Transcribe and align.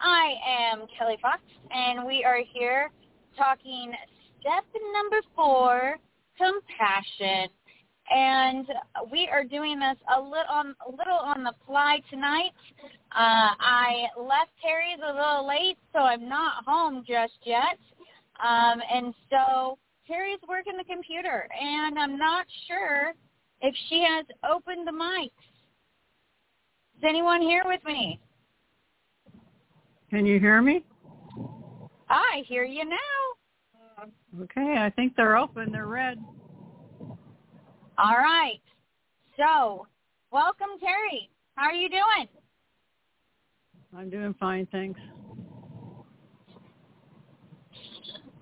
I 0.00 0.34
am 0.72 0.86
Kelly 0.98 1.18
Fox 1.20 1.40
and 1.70 2.06
we 2.06 2.24
are 2.24 2.40
here 2.52 2.90
talking 3.36 3.92
step 4.40 4.64
number 4.94 5.20
four, 5.36 5.96
compassion. 6.36 7.48
And 8.12 8.66
we 9.12 9.28
are 9.30 9.44
doing 9.44 9.78
this 9.78 9.96
a 10.16 10.20
little 10.20 10.50
on, 10.50 10.74
a 10.86 10.90
little 10.90 11.18
on 11.22 11.44
the 11.44 11.52
fly 11.66 12.00
tonight. 12.10 12.52
Uh, 13.12 13.54
I 13.60 14.06
left 14.18 14.50
Terry's 14.60 14.98
a 15.04 15.12
little 15.12 15.46
late, 15.46 15.78
so 15.92 16.00
I'm 16.00 16.28
not 16.28 16.64
home 16.64 17.04
just 17.06 17.38
yet. 17.44 17.78
Um, 18.42 18.80
and 18.92 19.14
so 19.30 19.78
Terry's 20.08 20.40
working 20.48 20.76
the 20.76 20.84
computer, 20.84 21.46
and 21.60 21.98
I'm 21.98 22.18
not 22.18 22.46
sure 22.66 23.12
if 23.60 23.74
she 23.88 24.04
has 24.08 24.26
opened 24.50 24.88
the 24.88 24.92
mics. 24.92 25.30
Is 26.98 27.04
anyone 27.04 27.42
here 27.42 27.62
with 27.64 27.84
me? 27.84 28.18
Can 30.10 30.26
you 30.26 30.40
hear 30.40 30.60
me? 30.60 30.84
Ah, 32.08 32.20
I 32.34 32.42
hear 32.46 32.64
you 32.64 32.84
now. 32.84 34.06
Okay, 34.42 34.76
I 34.78 34.90
think 34.90 35.14
they're 35.16 35.36
open. 35.36 35.70
They're 35.70 35.86
red. 35.86 36.18
All 37.96 38.16
right. 38.16 38.60
So, 39.36 39.86
welcome, 40.32 40.78
Terry. 40.80 41.30
How 41.54 41.66
are 41.66 41.72
you 41.72 41.88
doing? 41.88 42.28
I'm 43.96 44.10
doing 44.10 44.34
fine, 44.40 44.66
thanks. 44.72 45.00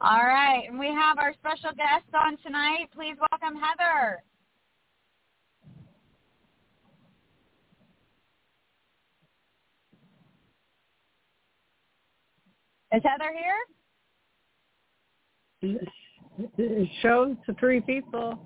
All 0.01 0.25
right. 0.25 0.63
And 0.69 0.79
we 0.79 0.87
have 0.87 1.19
our 1.19 1.35
special 1.35 1.71
guest 1.77 2.07
on 2.15 2.39
tonight. 2.39 2.89
Please 2.95 3.17
welcome 3.31 3.61
Heather. 3.61 4.23
Is 12.91 13.03
Heather 13.05 13.35
here? 15.61 15.89
It 16.57 16.89
shows 17.03 17.37
the 17.47 17.53
three 17.55 17.81
people. 17.83 18.39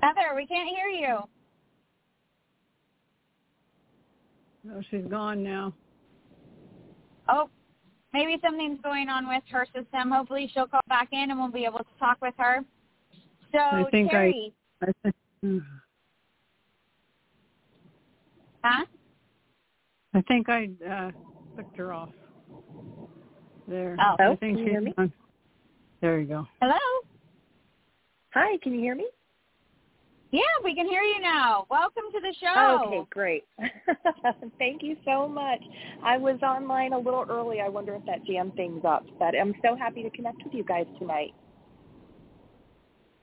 Heather, 0.00 0.34
we 0.34 0.46
can't 0.46 0.68
hear 0.68 0.88
you. 0.88 1.18
No, 4.64 4.80
she's 4.90 5.04
gone 5.10 5.42
now. 5.42 5.74
Oh, 7.28 7.50
maybe 8.14 8.40
something's 8.42 8.80
going 8.80 9.08
on 9.08 9.28
with 9.28 9.42
her 9.50 9.66
system. 9.74 10.10
Hopefully 10.10 10.50
she'll 10.54 10.68
call 10.68 10.80
back 10.88 11.08
in 11.12 11.30
and 11.30 11.38
we'll 11.38 11.50
be 11.50 11.64
able 11.64 11.80
to 11.80 11.98
talk 11.98 12.16
with 12.22 12.34
her. 12.38 12.60
So, 13.52 13.58
I 13.58 13.84
think 13.90 14.10
Terry. 14.10 14.54
I, 14.80 14.86
I 15.04 15.10
think, 15.42 15.62
Huh? 18.62 18.86
I 20.14 20.20
think 20.22 20.48
I 20.48 20.70
uh, 20.88 21.10
clicked 21.54 21.76
her 21.76 21.92
off. 21.92 22.08
There. 23.68 23.96
Oh. 24.00 24.16
I 24.18 24.36
think 24.36 24.56
can 24.56 24.58
you 24.58 24.64
hear 24.64 24.80
me? 24.80 24.94
gone. 24.96 25.12
There 26.00 26.20
you 26.20 26.26
go. 26.26 26.46
Hello? 26.62 26.78
Hi, 28.32 28.56
can 28.62 28.72
you 28.74 28.80
hear 28.80 28.94
me? 28.94 29.06
Yeah, 30.34 30.40
we 30.64 30.74
can 30.74 30.88
hear 30.88 31.02
you 31.02 31.20
now. 31.20 31.64
Welcome 31.70 32.02
to 32.12 32.18
the 32.18 32.34
show. 32.40 32.86
Okay, 32.88 33.06
great. 33.08 33.44
Thank 34.58 34.82
you 34.82 34.96
so 35.04 35.28
much. 35.28 35.60
I 36.02 36.16
was 36.16 36.42
online 36.42 36.92
a 36.92 36.98
little 36.98 37.24
early. 37.30 37.60
I 37.60 37.68
wonder 37.68 37.94
if 37.94 38.04
that 38.06 38.24
jammed 38.24 38.56
things 38.56 38.84
up, 38.84 39.06
but 39.20 39.36
I'm 39.40 39.54
so 39.62 39.76
happy 39.76 40.02
to 40.02 40.10
connect 40.10 40.42
with 40.42 40.52
you 40.52 40.64
guys 40.64 40.86
tonight. 40.98 41.34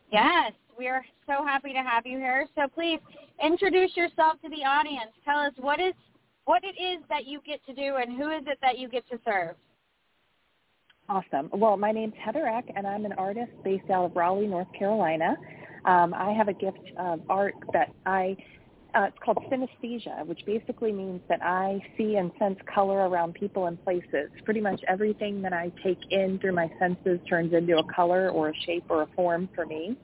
Yes, 0.09 0.53
we 0.79 0.87
are 0.87 1.03
so 1.27 1.45
happy 1.45 1.73
to 1.73 1.79
have 1.79 2.05
you 2.05 2.17
here. 2.17 2.47
So 2.55 2.69
please 2.73 2.99
introduce 3.43 3.97
yourself 3.97 4.41
to 4.41 4.47
the 4.47 4.63
audience. 4.63 5.11
Tell 5.25 5.39
us 5.39 5.51
what 5.57 5.81
is 5.81 5.93
what 6.45 6.63
it 6.63 6.81
is 6.81 7.03
that 7.09 7.27
you 7.27 7.41
get 7.45 7.59
to 7.65 7.73
do 7.73 7.97
and 7.97 8.17
who 8.17 8.31
is 8.31 8.43
it 8.47 8.57
that 8.61 8.79
you 8.79 8.87
get 8.87 9.03
to 9.09 9.19
serve. 9.25 9.57
Awesome. 11.09 11.49
Well, 11.51 11.75
my 11.75 11.91
name's 11.91 12.13
Heather 12.23 12.47
Eck, 12.47 12.71
and 12.73 12.87
I'm 12.87 13.03
an 13.03 13.11
artist 13.13 13.51
based 13.65 13.89
out 13.89 14.05
of 14.05 14.15
Raleigh, 14.15 14.47
North 14.47 14.71
Carolina. 14.79 15.35
Um, 15.85 16.13
I 16.13 16.31
have 16.31 16.47
a 16.47 16.53
gift 16.53 16.91
of 16.97 17.21
art 17.29 17.55
that 17.73 17.93
I, 18.05 18.37
uh, 18.93 19.03
it's 19.03 19.17
called 19.23 19.39
synesthesia, 19.51 20.25
which 20.25 20.41
basically 20.45 20.91
means 20.91 21.21
that 21.29 21.41
I 21.43 21.81
see 21.97 22.17
and 22.17 22.31
sense 22.37 22.59
color 22.73 23.09
around 23.09 23.33
people 23.33 23.67
and 23.67 23.81
places. 23.83 24.29
Pretty 24.45 24.61
much 24.61 24.81
everything 24.87 25.41
that 25.41 25.53
I 25.53 25.71
take 25.83 25.99
in 26.11 26.39
through 26.39 26.53
my 26.53 26.69
senses 26.77 27.19
turns 27.27 27.53
into 27.53 27.77
a 27.77 27.83
color 27.83 28.29
or 28.29 28.49
a 28.49 28.53
shape 28.65 28.85
or 28.89 29.03
a 29.03 29.07
form 29.15 29.49
for 29.55 29.65
me. 29.65 29.97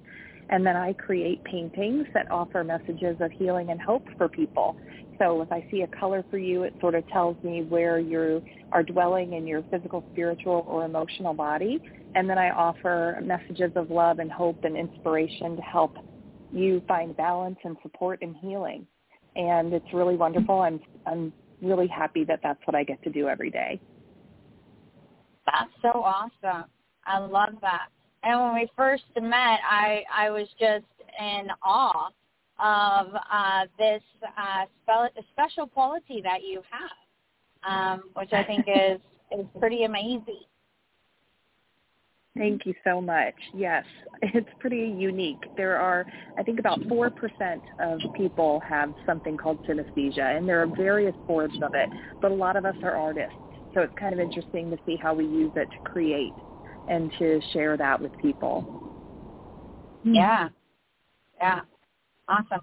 And 0.50 0.66
then 0.66 0.78
I 0.78 0.94
create 0.94 1.44
paintings 1.44 2.08
that 2.14 2.32
offer 2.32 2.64
messages 2.64 3.18
of 3.20 3.32
healing 3.32 3.70
and 3.70 3.82
hope 3.82 4.08
for 4.18 4.30
people. 4.30 4.78
So 5.20 5.42
if 5.42 5.52
I 5.52 5.66
see 5.72 5.82
a 5.82 5.88
color 5.88 6.24
for 6.30 6.38
you, 6.38 6.64
it 6.64 6.74
sort 6.80 6.96
of 6.96 7.08
tells 7.10 7.36
me 7.44 7.64
where 7.64 8.00
you 8.00 8.42
are 8.72 8.84
dwelling 8.84 9.34
in 9.34 9.48
your 9.48 9.64
physical, 9.72 10.04
spiritual, 10.12 10.64
or 10.68 10.86
emotional 10.86 11.34
body. 11.34 11.80
And 12.18 12.28
then 12.28 12.40
I 12.40 12.50
offer 12.50 13.20
messages 13.24 13.72
of 13.76 13.92
love 13.92 14.18
and 14.18 14.32
hope 14.32 14.64
and 14.64 14.76
inspiration 14.76 15.56
to 15.56 15.62
help 15.62 15.96
you 16.52 16.82
find 16.88 17.16
balance 17.16 17.60
and 17.64 17.78
support 17.84 18.24
and 18.24 18.36
healing. 18.38 18.88
And 19.36 19.72
it's 19.72 19.86
really 19.94 20.16
wonderful. 20.16 20.62
I'm 20.62 20.80
I'm 21.06 21.32
really 21.62 21.86
happy 21.86 22.24
that 22.24 22.40
that's 22.42 22.60
what 22.66 22.74
I 22.74 22.84
get 22.84 23.04
to 23.04 23.12
do 23.12 23.28
every 23.28 23.52
day. 23.52 23.80
That's 25.46 25.70
so 25.84 25.90
awesome. 25.90 26.66
I 27.06 27.20
love 27.20 27.54
that. 27.62 27.90
And 28.24 28.42
when 28.42 28.56
we 28.56 28.68
first 28.76 29.04
met, 29.16 29.60
I 29.70 30.02
I 30.12 30.32
was 30.32 30.48
just 30.60 30.86
in 31.20 31.50
awe 31.64 32.10
of 32.58 33.14
uh, 33.32 33.66
this 33.78 34.02
uh, 34.36 34.66
spe- 34.82 35.24
special 35.34 35.68
quality 35.68 36.22
that 36.24 36.42
you 36.44 36.64
have, 36.72 38.00
um, 38.00 38.10
which 38.16 38.34
I 38.34 38.44
think 38.44 38.66
is 38.68 39.00
is 39.38 39.46
pretty 39.60 39.84
amazing. 39.84 40.46
Thank 42.38 42.66
you 42.66 42.74
so 42.84 43.02
much. 43.02 43.34
Yes, 43.54 43.86
it's 44.22 44.50
pretty 44.60 44.94
unique. 44.98 45.44
There 45.56 45.78
are, 45.78 46.06
I 46.38 46.44
think 46.44 46.60
about 46.60 46.80
4% 46.82 47.62
of 47.80 48.00
people 48.16 48.62
have 48.68 48.94
something 49.06 49.38
called 49.38 49.60
synesthesia, 49.68 50.38
and 50.38 50.48
there 50.48 50.62
are 50.62 50.68
various 50.68 51.16
forms 51.26 51.58
of 51.62 51.74
it, 51.74 51.90
but 52.22 52.32
a 52.32 52.36
lot 52.36 52.56
of 52.56 52.66
us 52.66 52.76
are 52.84 52.96
artists. 52.96 53.36
So 53.74 53.82
it's 53.82 53.94
kind 54.00 54.14
of 54.14 54.20
interesting 54.20 54.70
to 54.72 54.78
see 54.86 54.96
how 54.96 55.14
we 55.14 55.26
use 55.26 55.52
it 55.56 55.70
to 55.72 55.90
create 55.90 56.34
and 56.88 57.12
to 57.20 57.42
share 57.54 57.78
that 57.78 58.02
with 58.02 58.12
people. 58.22 58.62
Hmm. 60.04 60.16
Yeah. 60.16 60.50
Yeah. 61.40 61.62
Awesome. 62.28 62.62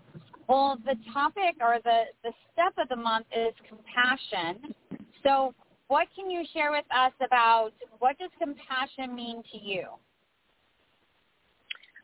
Well, 0.49 0.79
the 0.85 0.97
topic 1.13 1.57
or 1.61 1.79
the, 1.85 2.03
the 2.23 2.33
step 2.53 2.75
of 2.79 2.89
the 2.89 2.97
month 2.97 3.27
is 3.35 3.55
compassion. 3.69 4.75
So 5.23 5.55
what 5.89 6.09
can 6.15 6.31
you 6.31 6.45
share 6.53 6.71
with 6.71 6.85
us 6.95 7.13
about 7.25 7.73
what 7.99 8.19
does 8.19 8.31
compassion 8.41 9.15
mean 9.15 9.43
to 9.53 9.59
you? 9.59 9.87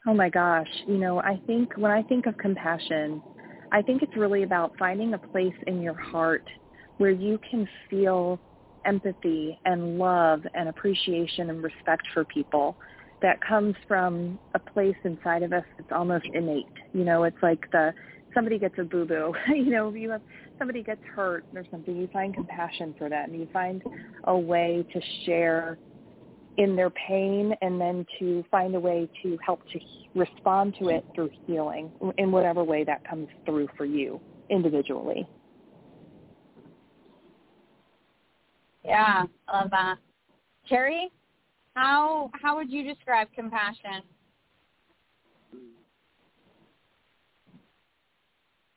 Oh 0.07 0.15
my 0.15 0.31
gosh, 0.31 0.69
you 0.87 0.97
know, 0.97 1.21
I 1.21 1.41
think 1.47 1.77
when 1.77 1.91
I 1.91 2.03
think 2.03 2.27
of 2.27 2.37
compassion, 2.39 3.23
I 3.73 3.83
think 3.83 4.03
it's 4.03 4.17
really 4.17 4.43
about 4.43 4.73
finding 4.79 5.15
a 5.15 5.19
place 5.19 5.55
in 5.67 5.83
your 5.83 5.95
heart 5.95 6.45
where 6.97 7.11
you 7.11 7.39
can 7.51 7.69
feel 7.89 8.39
empathy 8.87 9.59
and 9.65 9.99
love 9.99 10.41
and 10.55 10.69
appreciation 10.69 11.51
and 11.51 11.63
respect 11.63 12.03
for 12.15 12.25
people 12.25 12.77
that 13.23 13.39
comes 13.47 13.75
from 13.87 14.39
a 14.55 14.59
place 14.59 14.97
inside 15.05 15.43
of 15.43 15.53
us 15.53 15.65
that's 15.77 15.93
almost 15.93 16.25
innate. 16.33 16.65
You 16.95 17.05
know, 17.05 17.25
it's 17.25 17.37
like 17.43 17.71
the 17.71 17.93
somebody 18.35 18.59
gets 18.59 18.75
a 18.79 18.85
boo 18.85 19.05
boo. 19.05 19.35
you 19.49 19.71
know, 19.71 19.93
you 19.95 20.11
have 20.11 20.23
somebody 20.59 20.83
gets 20.83 21.01
hurt 21.15 21.45
or 21.55 21.65
something, 21.71 21.97
you 21.97 22.09
find 22.13 22.35
compassion 22.35 22.95
for 22.99 23.09
that, 23.09 23.29
and 23.29 23.39
You 23.39 23.49
find 23.53 23.83
a 24.25 24.39
way 24.39 24.85
to 24.93 25.01
share 25.25 25.79
in 26.59 26.77
their 26.77 26.91
pain 26.91 27.55
and 27.63 27.81
then 27.81 28.05
to 28.19 28.45
find 28.51 28.75
a 28.75 28.81
way 28.81 29.09
to 29.23 29.39
help 29.45 29.61
to 29.73 29.81
respond 30.15 30.75
to 30.79 30.89
it 30.89 31.05
through 31.15 31.31
healing 31.47 31.91
in 32.19 32.31
whatever 32.31 32.63
way 32.63 32.85
that 32.85 33.09
comes 33.09 33.29
through 33.47 33.69
for 33.77 33.87
you 33.87 34.21
individually. 34.51 35.27
Yeah, 38.85 39.25
I 39.49 39.61
love 39.61 39.71
that. 39.71 39.97
Terry, 40.69 41.11
how 41.75 42.31
how 42.35 42.57
would 42.57 42.71
you 42.71 42.83
describe 42.83 43.29
compassion? 43.35 44.03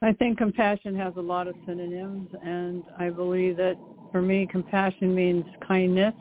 I 0.03 0.11
think 0.11 0.37
compassion 0.37 0.95
has 0.97 1.13
a 1.15 1.21
lot 1.21 1.47
of 1.47 1.55
synonyms, 1.65 2.29
and 2.43 2.83
I 2.99 3.09
believe 3.09 3.55
that 3.55 3.77
for 4.11 4.21
me, 4.21 4.45
compassion 4.51 5.15
means 5.15 5.45
kindness, 5.65 6.13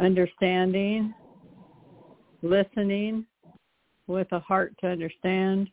understanding, 0.00 1.14
listening 2.42 3.24
with 4.06 4.26
a 4.32 4.40
heart 4.40 4.74
to 4.82 4.86
understand, 4.86 5.70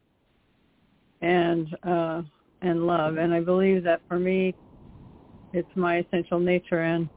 and 1.21 1.67
uh, 1.83 2.21
and 2.61 2.87
love. 2.87 3.17
And 3.17 3.33
I 3.33 3.41
believe 3.41 3.83
that 3.83 3.99
for 4.07 4.17
me, 4.17 4.55
it's 5.51 5.67
my 5.75 5.97
essential 5.97 6.39
nature, 6.39 6.83
and 6.83 7.09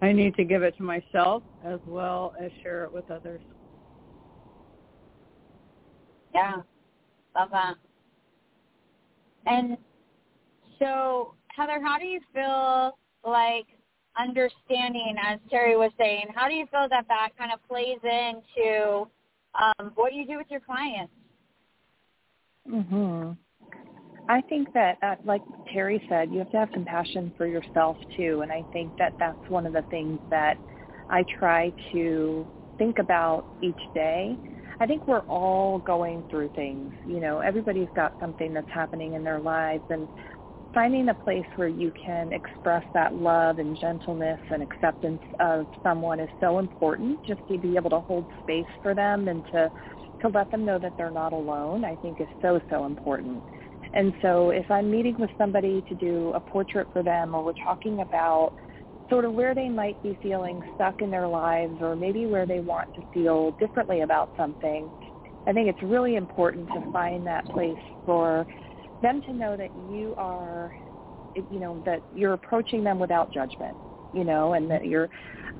I 0.00 0.12
need 0.12 0.36
to 0.36 0.44
give 0.44 0.62
it 0.62 0.74
to 0.78 0.82
myself 0.82 1.42
as 1.66 1.80
well 1.86 2.32
as 2.40 2.50
share 2.62 2.84
it 2.84 2.94
with 2.94 3.10
others. 3.10 3.42
Yeah, 6.34 6.62
love 7.36 7.50
that. 7.52 7.74
And 9.46 9.76
so, 10.78 11.34
Heather, 11.48 11.80
how 11.82 11.98
do 11.98 12.06
you 12.06 12.20
feel 12.32 12.98
like 13.24 13.66
understanding, 14.18 15.16
as 15.24 15.38
Terry 15.50 15.76
was 15.76 15.90
saying, 15.98 16.26
how 16.34 16.48
do 16.48 16.54
you 16.54 16.66
feel 16.66 16.86
that 16.88 17.06
that 17.08 17.30
kind 17.38 17.52
of 17.52 17.60
plays 17.68 17.98
into 18.02 19.06
um, 19.54 19.92
what 19.94 20.12
you 20.14 20.26
do 20.26 20.36
with 20.36 20.46
your 20.50 20.60
clients? 20.60 21.12
Mhm. 22.68 23.36
I 24.28 24.40
think 24.42 24.72
that, 24.72 24.96
uh, 25.02 25.16
like 25.24 25.42
Terry 25.72 26.02
said, 26.08 26.30
you 26.32 26.38
have 26.38 26.50
to 26.52 26.56
have 26.56 26.72
compassion 26.72 27.30
for 27.36 27.46
yourself 27.46 27.98
too, 28.16 28.40
and 28.40 28.50
I 28.50 28.62
think 28.72 28.96
that 28.96 29.14
that's 29.18 29.48
one 29.50 29.66
of 29.66 29.74
the 29.74 29.82
things 29.82 30.18
that 30.30 30.56
I 31.10 31.24
try 31.38 31.72
to 31.92 32.46
think 32.78 32.98
about 32.98 33.44
each 33.60 33.80
day 33.92 34.36
I 34.80 34.86
think 34.86 35.06
we're 35.06 35.20
all 35.20 35.78
going 35.80 36.24
through 36.30 36.50
things. 36.50 36.92
You 37.04 37.20
know, 37.20 37.40
everybody's 37.40 37.88
got 37.94 38.14
something 38.18 38.52
that's 38.52 38.68
happening 38.72 39.14
in 39.14 39.24
their 39.24 39.40
lives 39.40 39.84
and 39.88 40.08
finding 40.74 41.08
a 41.08 41.14
place 41.14 41.46
where 41.54 41.68
you 41.68 41.92
can 42.04 42.32
express 42.32 42.84
that 42.92 43.14
love 43.14 43.58
and 43.58 43.78
gentleness 43.78 44.40
and 44.50 44.62
acceptance 44.62 45.22
of 45.38 45.66
someone 45.82 46.18
is 46.18 46.28
so 46.40 46.58
important 46.58 47.20
just 47.24 47.40
to 47.48 47.56
be 47.56 47.76
able 47.76 47.90
to 47.90 48.00
hold 48.00 48.26
space 48.40 48.66
for 48.82 48.94
them 48.94 49.28
and 49.28 49.44
to 49.52 49.70
to 50.20 50.28
let 50.28 50.50
them 50.50 50.64
know 50.64 50.78
that 50.78 50.94
they're 50.96 51.10
not 51.10 51.32
alone 51.32 51.84
I 51.84 51.96
think 51.96 52.20
is 52.20 52.28
so 52.42 52.60
so 52.68 52.86
important. 52.86 53.44
And 53.92 54.12
so 54.20 54.50
if 54.50 54.68
I'm 54.70 54.90
meeting 54.90 55.14
with 55.18 55.30
somebody 55.38 55.82
to 55.88 55.94
do 55.94 56.32
a 56.34 56.40
portrait 56.40 56.88
for 56.92 57.02
them 57.04 57.34
or 57.34 57.44
we're 57.44 57.52
talking 57.62 58.00
about 58.00 58.52
sort 59.08 59.24
of 59.24 59.32
where 59.32 59.54
they 59.54 59.68
might 59.68 60.00
be 60.02 60.18
feeling 60.22 60.62
stuck 60.74 61.00
in 61.00 61.10
their 61.10 61.28
lives 61.28 61.80
or 61.80 61.94
maybe 61.94 62.26
where 62.26 62.46
they 62.46 62.60
want 62.60 62.88
to 62.94 63.02
feel 63.12 63.52
differently 63.58 64.00
about 64.00 64.30
something, 64.36 64.90
I 65.46 65.52
think 65.52 65.68
it's 65.68 65.82
really 65.82 66.16
important 66.16 66.68
to 66.72 66.82
find 66.92 67.26
that 67.26 67.48
place 67.48 67.78
for 68.06 68.46
them 69.02 69.20
to 69.26 69.32
know 69.32 69.56
that 69.56 69.74
you 69.74 70.14
are, 70.16 70.72
you 71.34 71.60
know, 71.60 71.82
that 71.84 72.02
you're 72.10 72.32
approaching 72.32 72.82
them 72.82 72.98
without 72.98 73.32
judgment, 73.32 73.76
you 74.12 74.24
know, 74.24 74.54
and 74.54 74.70
that 74.70 74.86
you're 74.86 75.08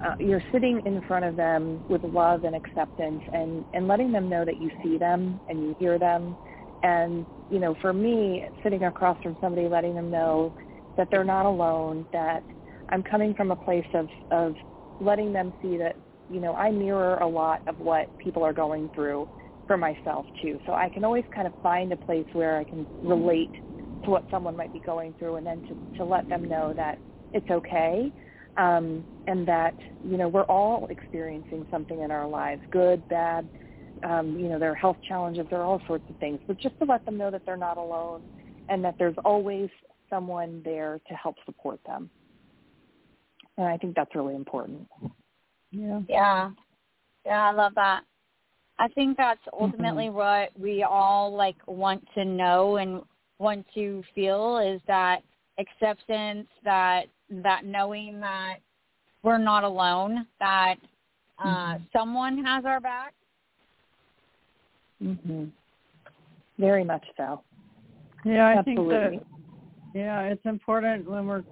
uh, 0.04 0.14
you're 0.18 0.42
sitting 0.52 0.80
in 0.84 1.00
front 1.02 1.24
of 1.24 1.36
them 1.36 1.82
with 1.88 2.02
love 2.02 2.44
and 2.44 2.54
acceptance 2.56 3.22
and 3.32 3.64
and 3.74 3.86
letting 3.86 4.10
them 4.10 4.28
know 4.28 4.44
that 4.44 4.58
you 4.58 4.70
see 4.82 4.96
them 4.98 5.40
and 5.48 5.60
you 5.60 5.76
hear 5.78 5.98
them. 5.98 6.36
And 6.82 7.26
you 7.50 7.58
know 7.58 7.74
for 7.80 7.92
me 7.92 8.44
sitting 8.62 8.84
across 8.84 9.18
from 9.22 9.36
somebody 9.40 9.68
letting 9.68 9.94
them 9.94 10.10
know 10.10 10.52
that 10.96 11.08
they're 11.10 11.24
not 11.24 11.46
alone 11.46 12.06
that 12.12 12.44
I'm 12.90 13.02
coming 13.02 13.34
from 13.34 13.50
a 13.50 13.56
place 13.56 13.86
of 13.94 14.08
of 14.30 14.54
letting 15.00 15.32
them 15.32 15.52
see 15.60 15.76
that 15.78 15.96
you 16.28 16.40
know 16.40 16.54
I 16.54 16.70
mirror 16.70 17.16
a 17.16 17.26
lot 17.26 17.60
of 17.66 17.78
what 17.78 18.08
people 18.18 18.42
are 18.42 18.52
going 18.52 18.90
through 18.94 19.28
for 19.66 19.76
myself 19.76 20.26
too. 20.42 20.58
So 20.66 20.72
I 20.72 20.88
can 20.88 21.04
always 21.04 21.24
kind 21.34 21.46
of 21.46 21.54
find 21.62 21.92
a 21.92 21.96
place 21.96 22.26
where 22.32 22.58
I 22.58 22.64
can 22.64 22.86
relate 23.02 23.50
to 24.04 24.10
what 24.10 24.26
someone 24.30 24.56
might 24.56 24.72
be 24.72 24.80
going 24.80 25.14
through, 25.18 25.36
and 25.36 25.46
then 25.46 25.62
to 25.68 25.76
to 25.96 26.04
let 26.04 26.28
them 26.28 26.48
know 26.48 26.74
that 26.74 26.98
it's 27.32 27.48
okay, 27.50 28.12
um, 28.56 29.06
and 29.26 29.46
that 29.48 29.74
you 30.02 30.16
know 30.16 30.28
we're 30.28 30.42
all 30.42 30.86
experiencing 30.90 31.66
something 31.70 32.00
in 32.00 32.10
our 32.10 32.26
lives, 32.26 32.62
good, 32.70 33.06
bad. 33.08 33.48
Um, 34.02 34.38
you 34.38 34.48
know, 34.48 34.58
there 34.58 34.70
are 34.70 34.74
health 34.74 34.98
challenges, 35.06 35.46
there 35.48 35.60
are 35.60 35.64
all 35.64 35.80
sorts 35.86 36.04
of 36.10 36.16
things, 36.18 36.40
but 36.46 36.60
just 36.60 36.76
to 36.78 36.84
let 36.84 37.04
them 37.06 37.16
know 37.16 37.30
that 37.30 37.42
they're 37.46 37.56
not 37.56 37.78
alone, 37.78 38.26
and 38.68 38.84
that 38.84 38.96
there's 38.98 39.14
always 39.24 39.70
someone 40.10 40.60
there 40.64 41.00
to 41.08 41.14
help 41.14 41.36
support 41.46 41.80
them 41.86 42.10
and 43.56 43.66
I 43.66 43.76
think 43.76 43.94
that's 43.94 44.14
really 44.14 44.34
important. 44.34 44.88
Yeah. 45.70 46.00
Yeah. 46.08 46.50
Yeah, 47.24 47.48
I 47.48 47.52
love 47.52 47.72
that. 47.76 48.02
I 48.78 48.88
think 48.88 49.16
that's 49.16 49.40
ultimately 49.52 50.06
mm-hmm. 50.06 50.16
what 50.16 50.50
we 50.58 50.82
all 50.82 51.34
like 51.34 51.56
want 51.66 52.04
to 52.14 52.24
know 52.24 52.76
and 52.76 53.02
want 53.38 53.64
to 53.74 54.02
feel 54.14 54.58
is 54.58 54.80
that 54.86 55.22
acceptance, 55.58 56.48
that 56.64 57.04
that 57.30 57.64
knowing 57.64 58.20
that 58.20 58.56
we're 59.22 59.38
not 59.38 59.64
alone, 59.64 60.26
that 60.40 60.76
uh 61.42 61.46
mm-hmm. 61.46 61.84
someone 61.96 62.44
has 62.44 62.64
our 62.64 62.80
back. 62.80 63.14
Mhm. 65.02 65.50
Very 66.58 66.84
much 66.84 67.04
so. 67.16 67.42
Yeah, 68.24 68.46
I 68.48 68.58
Absolutely. 68.58 68.94
think 68.94 69.22
that 69.22 69.98
yeah, 69.98 70.22
it's 70.22 70.44
important 70.44 71.08
when 71.08 71.26
we're 71.26 71.44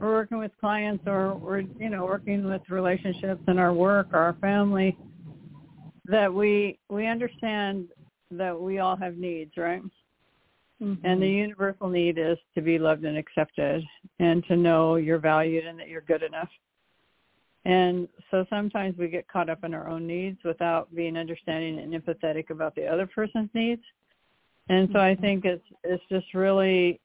we're 0.00 0.12
working 0.12 0.38
with 0.38 0.50
clients 0.58 1.04
or 1.06 1.34
we're 1.34 1.60
you 1.78 1.90
know 1.90 2.04
working 2.04 2.44
with 2.44 2.62
relationships 2.70 3.42
in 3.48 3.58
our 3.58 3.72
work 3.72 4.08
or 4.12 4.18
our 4.18 4.36
family 4.40 4.96
that 6.06 6.32
we 6.32 6.78
we 6.88 7.06
understand 7.06 7.86
that 8.30 8.58
we 8.58 8.78
all 8.78 8.96
have 8.96 9.16
needs 9.16 9.52
right 9.56 9.82
mm-hmm. 10.82 10.94
and 11.04 11.22
the 11.22 11.28
universal 11.28 11.88
need 11.88 12.18
is 12.18 12.38
to 12.54 12.62
be 12.62 12.78
loved 12.78 13.04
and 13.04 13.18
accepted 13.18 13.82
and 14.18 14.44
to 14.46 14.56
know 14.56 14.96
you're 14.96 15.18
valued 15.18 15.66
and 15.66 15.78
that 15.78 15.88
you're 15.88 16.00
good 16.02 16.22
enough 16.22 16.48
and 17.66 18.08
so 18.30 18.46
sometimes 18.48 18.96
we 18.96 19.06
get 19.06 19.28
caught 19.28 19.50
up 19.50 19.64
in 19.64 19.74
our 19.74 19.86
own 19.86 20.06
needs 20.06 20.38
without 20.44 20.92
being 20.94 21.16
understanding 21.18 21.78
and 21.78 21.92
empathetic 21.92 22.48
about 22.48 22.74
the 22.74 22.86
other 22.86 23.06
person's 23.06 23.50
needs 23.52 23.82
and 24.70 24.88
so 24.92 24.98
i 24.98 25.12
mm-hmm. 25.12 25.22
think 25.22 25.44
it's 25.44 25.66
it's 25.84 26.02
just 26.10 26.32
really 26.32 26.98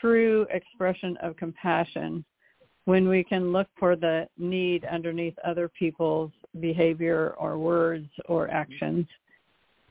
true 0.00 0.46
expression 0.50 1.16
of 1.22 1.36
compassion 1.36 2.24
when 2.84 3.08
we 3.08 3.22
can 3.22 3.52
look 3.52 3.68
for 3.78 3.96
the 3.96 4.26
need 4.38 4.84
underneath 4.84 5.38
other 5.44 5.68
people's 5.68 6.32
behavior 6.60 7.34
or 7.38 7.58
words 7.58 8.08
or 8.26 8.50
actions 8.50 9.06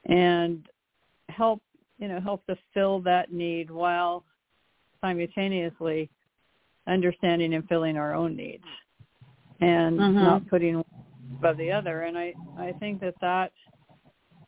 and 0.05 0.67
help 1.29 1.61
you 1.97 2.07
know 2.07 2.19
help 2.19 2.45
to 2.47 2.57
fill 2.73 2.99
that 2.99 3.31
need 3.31 3.69
while 3.69 4.23
simultaneously 5.01 6.09
understanding 6.87 7.53
and 7.53 7.67
filling 7.67 7.97
our 7.97 8.13
own 8.13 8.35
needs 8.35 8.63
and 9.61 9.99
mm-hmm. 9.99 10.15
not 10.15 10.47
putting 10.47 10.75
one 10.75 10.85
above 11.37 11.57
the 11.57 11.71
other 11.71 12.01
and 12.01 12.17
i 12.17 12.33
i 12.57 12.73
think 12.79 12.99
that 12.99 13.13
that 13.21 13.51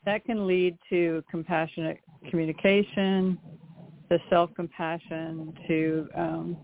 that 0.06 0.26
can 0.26 0.48
lead 0.48 0.78
to 0.90 1.24
compassionate 1.30 2.00
communication 2.30 3.38
to 4.10 4.20
self 4.30 4.50
compassion 4.56 5.54
to 5.68 6.08
um 6.16 6.58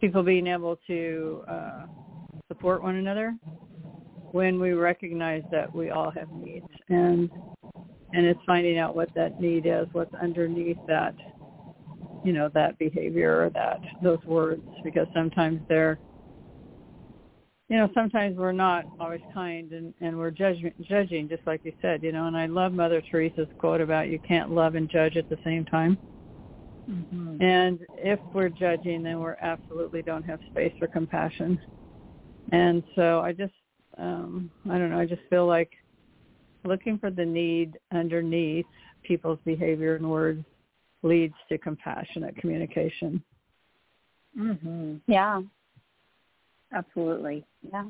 people 0.00 0.22
being 0.22 0.46
able 0.46 0.78
to 0.86 1.42
uh, 1.48 1.86
support 2.48 2.82
one 2.82 2.96
another 2.96 3.34
when 4.32 4.60
we 4.60 4.72
recognize 4.72 5.42
that 5.50 5.74
we 5.74 5.90
all 5.90 6.10
have 6.10 6.30
needs 6.32 6.66
and 6.88 7.30
and 8.12 8.24
it's 8.26 8.40
finding 8.46 8.78
out 8.78 8.96
what 8.96 9.10
that 9.14 9.40
need 9.40 9.66
is, 9.66 9.86
what's 9.92 10.14
underneath 10.14 10.78
that, 10.86 11.14
you 12.24 12.32
know, 12.32 12.50
that 12.54 12.78
behavior 12.78 13.44
or 13.44 13.50
that 13.50 13.80
those 14.02 14.22
words, 14.24 14.62
because 14.82 15.06
sometimes 15.14 15.60
they're, 15.68 15.98
you 17.68 17.76
know, 17.76 17.90
sometimes 17.92 18.36
we're 18.38 18.52
not 18.52 18.84
always 18.98 19.20
kind 19.34 19.72
and 19.72 19.92
and 20.00 20.16
we're 20.16 20.30
judging, 20.30 20.72
judging, 20.88 21.28
just 21.28 21.46
like 21.46 21.60
you 21.64 21.72
said, 21.82 22.02
you 22.02 22.12
know. 22.12 22.26
And 22.26 22.36
I 22.36 22.46
love 22.46 22.72
Mother 22.72 23.02
Teresa's 23.10 23.48
quote 23.58 23.82
about 23.82 24.08
you 24.08 24.18
can't 24.26 24.50
love 24.50 24.74
and 24.74 24.88
judge 24.88 25.16
at 25.16 25.28
the 25.28 25.38
same 25.44 25.66
time. 25.66 25.98
Mm-hmm. 26.88 27.42
And 27.42 27.80
if 27.98 28.18
we're 28.32 28.48
judging, 28.48 29.02
then 29.02 29.20
we 29.20 29.30
absolutely 29.42 30.02
don't 30.02 30.24
have 30.24 30.40
space 30.50 30.72
for 30.78 30.88
compassion. 30.88 31.60
And 32.52 32.82
so 32.94 33.20
I 33.20 33.32
just, 33.32 33.52
um, 33.98 34.50
I 34.70 34.78
don't 34.78 34.90
know, 34.90 34.98
I 34.98 35.06
just 35.06 35.22
feel 35.28 35.46
like 35.46 35.70
looking 36.64 36.98
for 36.98 37.10
the 37.10 37.24
need 37.24 37.78
underneath 37.92 38.66
people's 39.02 39.38
behavior 39.44 39.96
and 39.96 40.10
words 40.10 40.44
leads 41.02 41.34
to 41.48 41.58
compassionate 41.58 42.36
communication. 42.36 43.22
Mhm. 44.36 45.00
Yeah. 45.06 45.42
Absolutely. 46.72 47.44
Yeah. 47.62 47.84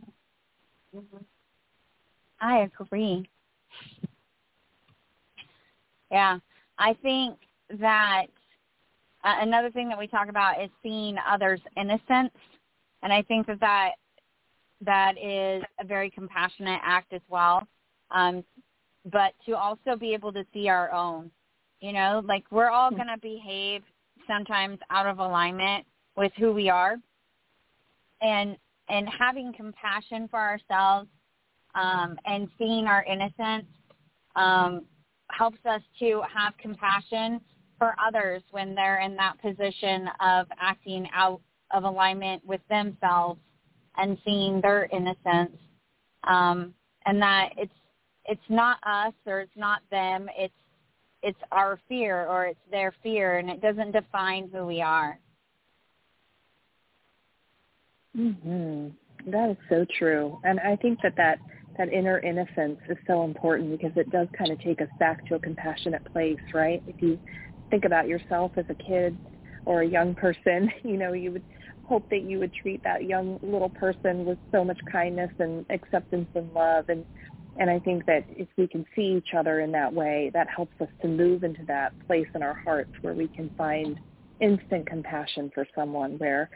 Mm-hmm. 0.94 1.16
I 2.40 2.58
agree. 2.80 3.28
Yeah. 6.10 6.38
I 6.78 6.94
think 6.94 7.38
that 7.80 8.26
uh, 9.24 9.36
another 9.40 9.70
thing 9.70 9.88
that 9.88 9.98
we 9.98 10.06
talk 10.06 10.28
about 10.28 10.62
is 10.62 10.70
seeing 10.82 11.16
others' 11.28 11.60
innocence, 11.76 12.32
and 13.02 13.12
I 13.12 13.22
think 13.22 13.46
that 13.46 13.60
that 13.60 13.92
that 14.80 15.18
is 15.18 15.62
a 15.80 15.84
very 15.84 16.10
compassionate 16.10 16.80
act 16.84 17.12
as 17.12 17.22
well. 17.28 17.66
Um, 18.10 18.44
but 19.10 19.32
to 19.46 19.56
also 19.56 19.96
be 19.98 20.14
able 20.14 20.32
to 20.32 20.44
see 20.52 20.68
our 20.68 20.92
own, 20.92 21.30
you 21.80 21.92
know, 21.92 22.22
like 22.26 22.44
we're 22.50 22.70
all 22.70 22.90
going 22.90 23.08
to 23.08 23.18
behave 23.20 23.82
sometimes 24.26 24.78
out 24.90 25.06
of 25.06 25.18
alignment 25.18 25.84
with 26.16 26.32
who 26.38 26.52
we 26.52 26.68
are 26.68 26.96
and 28.20 28.56
and 28.88 29.08
having 29.18 29.52
compassion 29.52 30.28
for 30.28 30.38
ourselves 30.38 31.08
um, 31.74 32.18
and 32.24 32.48
seeing 32.58 32.86
our 32.86 33.04
innocence 33.04 33.66
um, 34.34 34.84
helps 35.30 35.58
us 35.66 35.82
to 35.98 36.22
have 36.34 36.54
compassion 36.58 37.40
for 37.78 37.94
others 38.04 38.42
when 38.50 38.74
they're 38.74 39.00
in 39.00 39.16
that 39.16 39.40
position 39.40 40.08
of 40.20 40.46
acting 40.60 41.08
out 41.14 41.40
of 41.72 41.84
alignment 41.84 42.44
with 42.46 42.60
themselves 42.68 43.40
and 43.96 44.18
seeing 44.24 44.60
their 44.60 44.86
innocence. 44.92 45.56
Um, 46.24 46.74
and 47.06 47.20
that 47.22 47.50
it's 47.56 47.72
it's 48.24 48.40
not 48.48 48.78
us 48.84 49.14
or 49.26 49.40
it's 49.40 49.56
not 49.56 49.80
them. 49.90 50.28
It's 50.36 50.52
it's 51.22 51.38
our 51.52 51.80
fear 51.88 52.26
or 52.26 52.46
it's 52.46 52.60
their 52.70 52.94
fear 53.02 53.38
and 53.38 53.48
it 53.50 53.60
doesn't 53.60 53.92
define 53.92 54.50
who 54.52 54.66
we 54.66 54.82
are. 54.82 55.18
Mhm 58.16 58.92
that 59.26 59.50
is 59.50 59.56
so 59.68 59.84
true. 59.98 60.40
And 60.44 60.60
i 60.60 60.76
think 60.76 60.98
that 61.02 61.16
that 61.16 61.38
that 61.76 61.92
inner 61.92 62.18
innocence 62.20 62.78
is 62.88 62.96
so 63.06 63.22
important 63.24 63.70
because 63.70 63.96
it 63.96 64.10
does 64.10 64.26
kind 64.36 64.50
of 64.50 64.60
take 64.60 64.80
us 64.80 64.88
back 64.98 65.24
to 65.26 65.36
a 65.36 65.38
compassionate 65.38 66.04
place 66.12 66.38
right? 66.54 66.82
If 66.86 67.00
you 67.00 67.18
think 67.70 67.84
about 67.84 68.08
yourself 68.08 68.52
as 68.56 68.64
a 68.68 68.74
kid 68.74 69.18
or 69.64 69.82
a 69.82 69.86
young 69.86 70.14
person 70.14 70.70
you 70.82 70.96
know 70.96 71.12
you 71.12 71.32
would 71.32 71.44
hope 71.84 72.08
that 72.10 72.22
you 72.22 72.38
would 72.38 72.52
treat 72.52 72.82
that 72.84 73.04
young 73.04 73.38
little 73.42 73.70
person 73.70 74.26
with 74.26 74.38
so 74.52 74.62
much 74.62 74.78
kindness 74.90 75.30
and 75.38 75.64
acceptance 75.70 76.28
and 76.34 76.52
love 76.52 76.84
and 76.88 77.04
and 77.58 77.68
I 77.68 77.80
think 77.80 78.06
that 78.06 78.24
if 78.28 78.48
we 78.56 78.68
can 78.68 78.86
see 78.94 79.16
each 79.18 79.34
other 79.36 79.60
in 79.60 79.72
that 79.72 79.92
way, 79.92 80.30
that 80.32 80.46
helps 80.48 80.74
us 80.80 80.88
to 81.02 81.08
move 81.08 81.42
into 81.42 81.64
that 81.66 81.92
place 82.06 82.28
in 82.34 82.42
our 82.42 82.56
hearts 82.64 82.90
where 83.02 83.14
we 83.14 83.28
can 83.28 83.50
find 83.58 83.98
instant 84.40 84.86
compassion 84.86 85.50
for 85.52 85.66
someone 85.74 86.12
where 86.18 86.48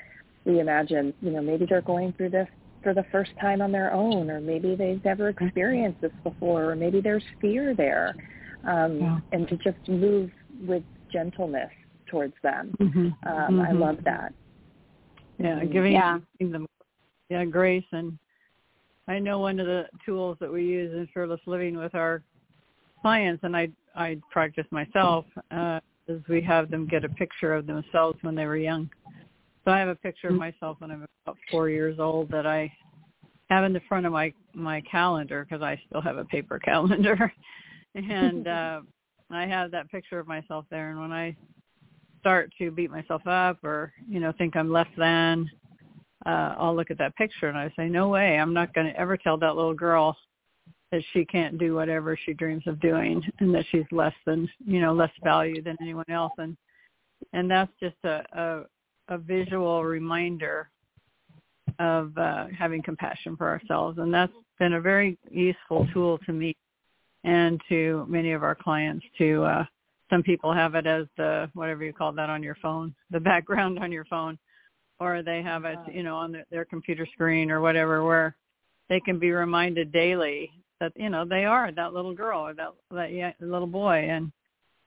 we 0.44 0.60
imagine, 0.60 1.12
you 1.20 1.30
know, 1.30 1.42
maybe 1.42 1.66
they're 1.68 1.82
going 1.82 2.12
through 2.12 2.30
this 2.30 2.48
for 2.82 2.94
the 2.94 3.04
first 3.10 3.30
time 3.40 3.60
on 3.60 3.72
their 3.72 3.92
own 3.92 4.30
or 4.30 4.40
maybe 4.40 4.76
they've 4.76 5.04
never 5.04 5.28
experienced 5.28 6.00
this 6.00 6.12
before 6.22 6.70
or 6.70 6.76
maybe 6.76 7.00
there's 7.00 7.24
fear 7.40 7.74
there. 7.74 8.14
Um, 8.64 9.00
yeah. 9.00 9.18
And 9.32 9.48
to 9.48 9.56
just 9.56 9.88
move 9.88 10.30
with 10.64 10.84
gentleness 11.12 11.70
towards 12.06 12.34
them. 12.42 12.74
Mm-hmm. 12.80 12.98
Um, 13.00 13.12
mm-hmm. 13.26 13.60
I 13.60 13.72
love 13.72 13.98
that. 14.04 14.32
Yeah, 15.38 15.64
giving 15.64 15.92
yeah. 15.92 16.18
them 16.38 16.66
yeah 17.28 17.44
grace 17.44 17.84
and 17.92 18.18
I 19.08 19.18
know 19.18 19.38
one 19.40 19.58
of 19.58 19.66
the 19.66 19.86
tools 20.04 20.36
that 20.40 20.52
we 20.52 20.64
use 20.64 20.92
in 20.92 21.08
fearless 21.12 21.40
living 21.46 21.76
with 21.76 21.94
our 21.94 22.22
clients, 23.00 23.42
and 23.42 23.56
I 23.56 23.68
I 23.94 24.18
practice 24.30 24.66
myself, 24.70 25.26
uh, 25.50 25.80
is 26.08 26.22
we 26.28 26.40
have 26.42 26.70
them 26.70 26.86
get 26.86 27.04
a 27.04 27.08
picture 27.08 27.52
of 27.52 27.66
themselves 27.66 28.18
when 28.22 28.34
they 28.34 28.46
were 28.46 28.56
young. 28.56 28.88
So 29.64 29.70
I 29.70 29.78
have 29.78 29.88
a 29.88 29.94
picture 29.94 30.28
of 30.28 30.34
myself 30.34 30.76
when 30.80 30.90
I'm 30.90 31.06
about 31.26 31.36
four 31.50 31.68
years 31.68 31.98
old 31.98 32.30
that 32.30 32.46
I 32.46 32.72
have 33.50 33.64
in 33.64 33.72
the 33.72 33.82
front 33.88 34.06
of 34.06 34.12
my 34.12 34.32
my 34.54 34.80
calendar 34.82 35.44
because 35.44 35.62
I 35.62 35.80
still 35.88 36.00
have 36.00 36.16
a 36.16 36.24
paper 36.24 36.58
calendar, 36.64 37.32
and 37.94 38.46
uh, 38.46 38.80
I 39.30 39.46
have 39.46 39.70
that 39.70 39.90
picture 39.90 40.18
of 40.18 40.26
myself 40.26 40.64
there. 40.70 40.90
And 40.90 41.00
when 41.00 41.12
I 41.12 41.36
start 42.20 42.52
to 42.58 42.70
beat 42.70 42.90
myself 42.90 43.26
up 43.26 43.62
or 43.64 43.92
you 44.08 44.20
know 44.20 44.32
think 44.38 44.56
I'm 44.56 44.70
less 44.70 44.88
than, 44.96 45.50
uh, 46.26 46.54
I'll 46.58 46.76
look 46.76 46.90
at 46.90 46.98
that 46.98 47.16
picture 47.16 47.48
and 47.48 47.58
I 47.58 47.72
say, 47.76 47.88
no 47.88 48.08
way, 48.08 48.38
I'm 48.38 48.54
not 48.54 48.74
going 48.74 48.86
to 48.86 48.98
ever 48.98 49.16
tell 49.16 49.36
that 49.38 49.56
little 49.56 49.74
girl 49.74 50.16
that 50.90 51.02
she 51.12 51.24
can't 51.24 51.58
do 51.58 51.74
whatever 51.74 52.16
she 52.16 52.34
dreams 52.34 52.62
of 52.66 52.78
doing 52.80 53.22
and 53.40 53.54
that 53.54 53.64
she's 53.70 53.84
less 53.90 54.14
than, 54.26 54.48
you 54.64 54.80
know, 54.80 54.92
less 54.92 55.10
value 55.24 55.62
than 55.62 55.76
anyone 55.80 56.08
else. 56.08 56.32
And, 56.38 56.56
and 57.32 57.50
that's 57.50 57.72
just 57.80 57.96
a, 58.04 58.22
a, 58.32 59.14
a 59.14 59.18
visual 59.18 59.84
reminder 59.84 60.68
of 61.78 62.16
uh, 62.18 62.46
having 62.56 62.82
compassion 62.82 63.36
for 63.36 63.48
ourselves. 63.48 63.98
And 63.98 64.12
that's 64.12 64.32
been 64.58 64.74
a 64.74 64.80
very 64.80 65.18
useful 65.30 65.88
tool 65.92 66.18
to 66.26 66.32
me 66.32 66.54
and 67.24 67.60
to 67.68 68.04
many 68.08 68.32
of 68.32 68.42
our 68.42 68.54
clients 68.54 69.04
to, 69.18 69.44
uh, 69.44 69.64
some 70.10 70.22
people 70.22 70.52
have 70.52 70.74
it 70.74 70.86
as 70.86 71.06
the, 71.16 71.50
whatever 71.54 71.84
you 71.84 71.92
call 71.92 72.12
that 72.12 72.28
on 72.28 72.42
your 72.42 72.56
phone, 72.56 72.94
the 73.10 73.20
background 73.20 73.78
on 73.78 73.90
your 73.90 74.04
phone 74.06 74.38
or 75.02 75.22
they 75.22 75.42
have 75.42 75.64
it, 75.64 75.78
you 75.92 76.02
know, 76.02 76.16
on 76.16 76.44
their 76.50 76.64
computer 76.64 77.06
screen 77.12 77.50
or 77.50 77.60
whatever, 77.60 78.04
where 78.04 78.36
they 78.88 79.00
can 79.00 79.18
be 79.18 79.32
reminded 79.32 79.92
daily 79.92 80.50
that 80.80 80.92
you 80.96 81.08
know 81.08 81.24
they 81.24 81.44
are 81.44 81.72
that 81.72 81.92
little 81.92 82.14
girl 82.14 82.40
or 82.40 82.54
that 82.54 82.72
that 82.90 83.34
little 83.40 83.66
boy, 83.66 84.06
and 84.08 84.30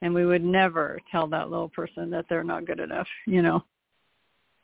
and 0.02 0.14
we 0.14 0.26
would 0.26 0.44
never 0.44 1.00
tell 1.12 1.28
that 1.28 1.50
little 1.50 1.70
person 1.70 2.10
that 2.10 2.26
they're 2.30 2.44
not 2.44 2.66
good 2.66 2.80
enough, 2.80 3.08
you 3.26 3.42
know, 3.42 3.64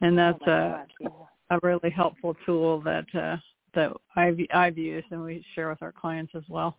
and 0.01 0.17
that's 0.17 0.41
oh 0.47 0.51
a 0.51 1.55
a 1.55 1.59
really 1.63 1.89
helpful 1.89 2.35
tool 2.45 2.81
that 2.81 3.05
uh, 3.13 3.37
that 3.73 3.91
I've 4.15 4.39
I've 4.53 4.77
used 4.77 5.07
and 5.11 5.23
we 5.23 5.45
share 5.53 5.69
with 5.69 5.81
our 5.81 5.91
clients 5.91 6.33
as 6.35 6.43
well. 6.49 6.77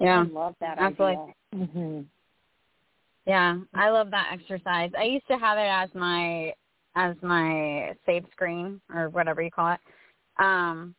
Yeah, 0.00 0.20
I 0.20 0.22
love 0.22 0.54
that 0.60 0.78
absolutely. 0.78 1.34
Mm-hmm. 1.54 2.00
Yeah, 3.26 3.58
I 3.74 3.90
love 3.90 4.10
that 4.10 4.30
exercise. 4.32 4.90
I 4.98 5.04
used 5.04 5.26
to 5.28 5.36
have 5.36 5.58
it 5.58 5.68
as 5.68 5.90
my 5.94 6.52
as 6.96 7.14
my 7.22 7.94
save 8.06 8.24
screen 8.32 8.80
or 8.94 9.10
whatever 9.10 9.42
you 9.42 9.50
call 9.50 9.72
it. 9.72 9.80
Um, 10.42 10.94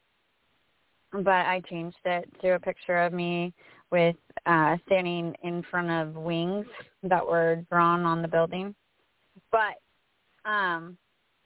but 1.11 1.27
I 1.27 1.61
changed 1.69 1.97
it 2.05 2.29
to 2.41 2.51
a 2.51 2.59
picture 2.59 2.97
of 2.97 3.13
me 3.13 3.53
with 3.91 4.15
uh, 4.45 4.77
standing 4.85 5.35
in 5.43 5.63
front 5.71 5.89
of 5.89 6.15
wings 6.15 6.67
that 7.03 7.25
were 7.25 7.65
drawn 7.71 8.05
on 8.05 8.21
the 8.21 8.27
building. 8.27 8.75
But 9.51 9.79
um, 10.45 10.97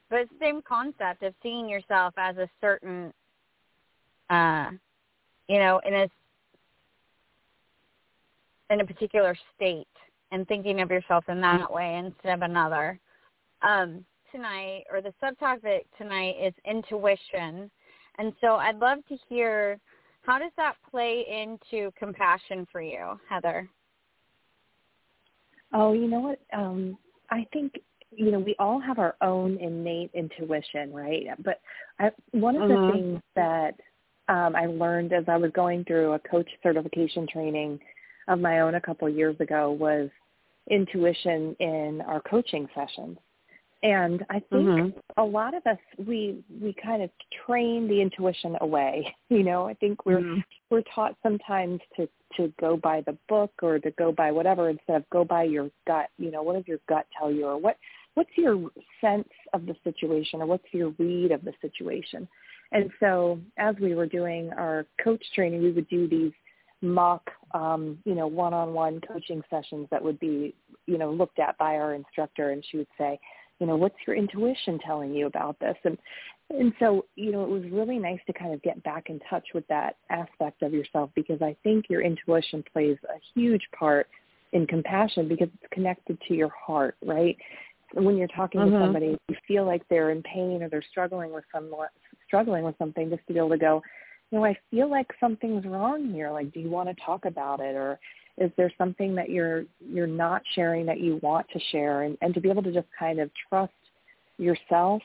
but 0.10 0.27
same 0.39 0.62
concept 0.62 1.24
of 1.24 1.33
seeing 1.41 1.67
yourself 1.69 2.13
as 2.17 2.38
a 2.38 2.50
certain, 2.62 3.13
uh, 4.29 4.69
you 5.48 5.60
know, 5.60 5.79
in 5.86 5.93
a 5.93 6.10
in 8.74 8.82
a 8.82 8.86
particular 8.86 9.36
state 9.56 9.88
and 10.32 10.48
thinking 10.48 10.82
of 10.82 10.89
yourself 10.89 11.24
in 11.30 11.39
that 11.42 11.72
way 11.72 11.96
instead 12.03 12.34
of 12.34 12.42
another. 12.42 13.00
Um, 13.62 14.03
tonight, 14.32 14.84
or 14.92 15.00
the 15.01 15.13
subtopic 15.24 15.82
tonight 15.98 16.36
is 16.42 16.53
intuition. 16.65 17.70
And 18.18 18.34
so 18.42 18.56
I'd 18.56 18.80
love 18.80 19.00
to 19.10 19.18
hear 19.30 19.80
how 20.24 20.39
does 20.39 20.51
that 20.58 20.75
play 20.89 21.25
into 21.30 21.92
compassion 21.98 22.68
for 22.72 22.82
you, 22.82 23.20
Heather? 23.30 23.70
Oh, 25.74 25.94
you 25.94 26.08
know 26.08 26.20
what? 26.20 26.39
Um, 26.53 26.98
I 27.30 27.46
think 27.51 27.74
you 28.15 28.32
know 28.32 28.39
we 28.39 28.56
all 28.60 28.80
have 28.80 29.00
our 29.00 29.15
own 29.22 29.58
innate 29.60 30.12
intuition, 30.13 30.94
right? 30.94 31.25
But 31.44 31.60
I, 32.00 32.12
one 32.32 32.56
of 32.56 32.70
mm-hmm. 32.70 32.88
the 32.88 32.94
things 32.94 33.22
that 33.36 33.75
um, 34.30 34.56
I 34.56 34.68
learned 34.68 35.13
as 35.13 35.25
I 35.27 35.36
was 35.36 35.51
going 35.53 35.84
through 35.84 36.13
a 36.13 36.20
coach 36.20 36.50
certification 36.62 37.27
training 37.32 37.80
of 38.27 38.39
my 38.39 38.62
own 38.62 38.75
a 38.75 38.82
couple 38.82 39.08
of 39.08 39.15
years 39.15 39.36
ago 39.39 39.72
was 39.72 40.10
intuition 40.70 41.56
in 41.60 42.01
our 42.08 42.22
coaching 42.22 42.68
sessions. 42.74 43.18
And 43.84 44.24
I 44.30 44.36
think 44.36 44.65
mm-hmm. 44.65 45.00
a 45.18 45.24
lot 45.24 45.53
of 45.53 45.68
us 45.68 45.77
we 46.08 46.42
we 46.62 46.74
kind 46.82 47.03
of 47.03 47.10
train 47.46 47.88
the 47.88 48.01
intuition 48.01 48.56
away. 48.62 49.13
You 49.30 49.44
know, 49.44 49.68
I 49.68 49.74
think 49.74 50.06
we're 50.06 50.20
mm-hmm. 50.20 50.42
we're 50.70 50.84
taught 50.94 51.15
sometimes 51.24 51.80
to 51.98 52.08
to 52.38 52.53
go 52.62 52.77
by 52.77 53.01
the 53.01 53.18
book 53.27 53.51
or 53.63 53.80
to 53.80 53.92
go 53.92 54.12
by 54.12 54.32
whatever 54.32 54.70
instead 54.70 54.98
of 54.98 55.10
go 55.10 55.25
by 55.25 55.44
your 55.44 55.70
gut. 55.88 56.10
You 56.18 56.30
know, 56.30 56.44
what 56.44 56.56
does 56.56 56.68
your 56.68 56.77
gut 56.88 57.08
tell 57.18 57.32
you, 57.32 57.46
or 57.48 57.58
what 57.58 57.77
what's 58.13 58.30
your 58.38 58.70
sense 59.01 59.27
of 59.53 59.65
the 59.65 59.75
situation, 59.84 60.42
or 60.42 60.46
what's 60.46 60.72
your 60.72 60.94
read 61.00 61.32
of 61.32 61.44
the 61.44 61.53
situation. 61.62 62.27
And 62.72 62.89
so, 63.00 63.39
as 63.58 63.75
we 63.82 63.96
were 63.96 64.06
doing 64.06 64.51
our 64.53 64.86
coach 65.03 65.24
training, 65.36 65.63
we 65.63 65.72
would 65.72 65.89
do 65.89 66.08
these 66.08 66.32
mock, 66.83 67.31
um, 67.53 67.97
you 68.05 68.13
know, 68.13 68.27
one-on-one 68.27 69.01
coaching 69.07 69.41
sessions 69.49 69.87
that 69.89 70.03
would 70.03 70.19
be, 70.19 70.53
you 70.85 70.97
know, 70.97 71.11
looked 71.11 71.39
at 71.39 71.57
by 71.57 71.75
our 71.75 71.95
instructor, 71.95 72.51
and 72.51 72.63
she 72.69 72.77
would 72.77 72.87
say, 72.97 73.19
you 73.59 73.67
know, 73.67 73.75
what's 73.75 73.95
your 74.05 74.15
intuition 74.15 74.77
telling 74.85 75.13
you 75.13 75.25
about 75.25 75.57
this? 75.59 75.77
And 75.85 75.97
and 76.49 76.73
so, 76.79 77.05
you 77.15 77.31
know, 77.31 77.43
it 77.43 77.49
was 77.49 77.63
really 77.71 77.97
nice 77.97 78.19
to 78.27 78.33
kind 78.33 78.53
of 78.53 78.61
get 78.61 78.83
back 78.83 79.09
in 79.09 79.19
touch 79.29 79.47
with 79.55 79.65
that 79.69 79.95
aspect 80.09 80.61
of 80.61 80.73
yourself 80.73 81.09
because 81.15 81.41
I 81.41 81.55
think 81.63 81.85
your 81.89 82.01
intuition 82.01 82.63
plays 82.73 82.97
a 83.05 83.19
huge 83.33 83.63
part 83.77 84.07
in 84.51 84.67
compassion 84.67 85.27
because 85.27 85.47
it's 85.53 85.73
connected 85.73 86.19
to 86.27 86.35
your 86.35 86.49
heart, 86.49 86.95
right? 87.03 87.37
When 87.93 88.17
you're 88.17 88.27
talking 88.27 88.59
mm-hmm. 88.61 88.73
to 88.73 88.79
somebody, 88.79 89.17
you 89.29 89.35
feel 89.47 89.65
like 89.65 89.83
they're 89.89 90.11
in 90.11 90.21
pain 90.23 90.61
or 90.61 90.69
they're 90.69 90.83
struggling 90.91 91.31
with 91.31 91.45
some 91.53 91.71
struggling 92.27 92.63
with 92.63 92.77
something, 92.77 93.09
just 93.09 93.25
to 93.27 93.33
be 93.33 93.39
able 93.39 93.49
to 93.49 93.57
go, 93.57 93.81
you 94.33 94.39
know, 94.39 94.45
I 94.45 94.57
feel 94.71 94.89
like 94.89 95.11
something's 95.19 95.63
wrong 95.63 96.11
here. 96.11 96.31
Like, 96.31 96.51
do 96.51 96.59
you 96.59 96.67
want 96.67 96.89
to 96.89 96.95
talk 97.05 97.25
about 97.25 97.59
it, 97.59 97.75
or 97.75 97.99
is 98.39 98.49
there 98.57 98.73
something 98.79 99.13
that 99.13 99.29
you're 99.29 99.65
you're 99.79 100.07
not 100.07 100.41
sharing 100.55 100.87
that 100.87 100.99
you 100.99 101.19
want 101.21 101.45
to 101.53 101.59
share 101.71 102.01
and, 102.01 102.17
and 102.21 102.33
to 102.33 102.41
be 102.41 102.49
able 102.49 102.63
to 102.63 102.71
just 102.71 102.87
kind 102.97 103.19
of 103.19 103.29
trust 103.47 103.71
yourself 104.39 105.03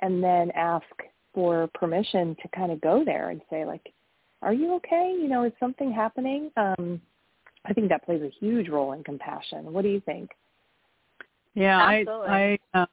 and 0.00 0.24
then 0.24 0.50
ask 0.52 0.86
for 1.34 1.68
permission 1.74 2.34
to 2.40 2.48
kind 2.56 2.72
of 2.72 2.80
go 2.80 3.04
there 3.04 3.28
and 3.28 3.42
say 3.50 3.66
like, 3.66 3.92
are 4.40 4.54
you 4.54 4.74
okay? 4.76 5.14
You 5.20 5.28
know, 5.28 5.44
is 5.44 5.52
something 5.60 5.92
happening? 5.92 6.50
Um, 6.56 6.98
I 7.66 7.74
think 7.74 7.90
that 7.90 8.06
plays 8.06 8.22
a 8.22 8.30
huge 8.40 8.70
role 8.70 8.92
in 8.92 9.04
compassion. 9.04 9.70
What 9.70 9.82
do 9.82 9.90
you 9.90 10.00
think? 10.00 10.30
Yeah, 11.52 11.78
Absolutely. 11.78 12.28
I, 12.28 12.58
I 12.72 12.80
uh, 12.80 12.86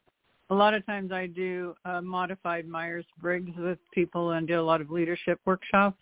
a 0.50 0.56
lot 0.56 0.74
of 0.74 0.86
times 0.86 1.12
I 1.12 1.28
do 1.28 1.76
uh, 1.86 2.02
modified 2.02 2.68
Myers 2.68 3.06
Briggs 3.22 3.52
with 3.58 3.78
people 3.94 4.32
and 4.32 4.48
do 4.48 4.60
a 4.60 4.62
lot 4.62 4.82
of 4.82 4.90
leadership 4.90 5.40
workshops. 5.46 6.00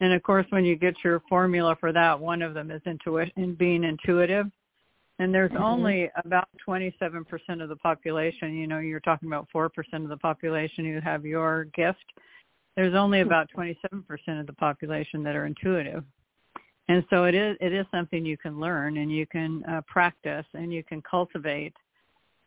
And 0.00 0.12
of 0.12 0.22
course, 0.22 0.46
when 0.50 0.64
you 0.64 0.74
get 0.74 0.94
your 1.04 1.22
formula 1.28 1.76
for 1.78 1.92
that, 1.92 2.18
one 2.18 2.42
of 2.42 2.54
them 2.54 2.70
is 2.70 2.82
intuition, 2.86 3.54
being 3.54 3.84
intuitive. 3.84 4.46
And 5.18 5.32
there's 5.32 5.52
Mhm. 5.52 5.62
only 5.62 6.10
about 6.16 6.48
27% 6.58 7.62
of 7.62 7.68
the 7.68 7.76
population, 7.76 8.56
you 8.56 8.66
know, 8.66 8.78
you're 8.80 8.98
talking 8.98 9.28
about 9.28 9.48
4% 9.50 10.02
of 10.02 10.08
the 10.08 10.16
population 10.16 10.84
who 10.84 10.98
have 11.00 11.24
your 11.24 11.66
gift. 11.66 12.04
There's 12.74 12.94
only 12.94 13.20
about 13.20 13.48
27% 13.50 14.40
of 14.40 14.46
the 14.46 14.54
population 14.54 15.22
that 15.22 15.36
are 15.36 15.46
intuitive. 15.46 16.04
And 16.88 17.06
so 17.10 17.24
it 17.24 17.34
is 17.34 17.56
it 17.60 17.72
is 17.72 17.86
something 17.90 18.26
you 18.26 18.36
can 18.36 18.58
learn 18.58 18.96
and 18.96 19.12
you 19.12 19.26
can 19.26 19.64
uh, 19.66 19.82
practice 19.82 20.46
and 20.54 20.72
you 20.72 20.82
can 20.82 21.00
cultivate. 21.02 21.76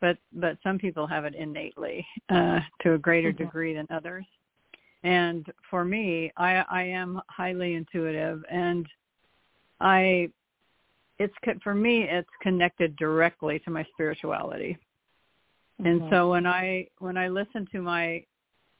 But 0.02 0.18
but 0.34 0.58
some 0.64 0.78
people 0.78 1.08
have 1.08 1.26
it 1.26 1.36
innately 1.36 2.06
uh, 2.30 2.60
to 2.82 2.94
a 2.94 2.98
greater 2.98 3.32
Mhm. 3.32 3.38
degree 3.38 3.74
than 3.74 3.88
others. 3.90 4.26
And 5.04 5.52
for 5.70 5.86
me, 5.86 6.32
I 6.38 6.66
I 6.70 6.84
am 6.84 7.22
highly 7.30 7.76
intuitive 7.76 8.44
and 8.50 8.88
I 9.80 10.30
it's 11.20 11.34
for 11.64 11.74
me 11.74 12.04
it's 12.04 12.30
connected 12.42 12.96
directly 12.98 13.60
to 13.60 13.72
my 13.72 13.84
spirituality. 13.94 14.78
And 15.80 16.02
Mhm. 16.02 16.10
so 16.10 16.30
when 16.30 16.46
I 16.46 16.88
when 17.00 17.18
I 17.18 17.28
listen 17.28 17.68
to 17.72 17.82
my 17.82 18.26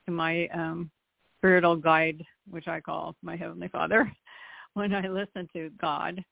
to 0.06 0.12
my 0.12 0.48
um 0.48 0.90
spiritual 1.38 1.76
guide, 1.76 2.22
which 2.50 2.68
I 2.68 2.80
call 2.80 3.14
my 3.22 3.36
heavenly 3.36 3.68
Father, 3.68 4.10
when 4.74 4.94
I 4.94 5.08
listen 5.08 5.48
to 5.52 5.70
God 5.80 6.22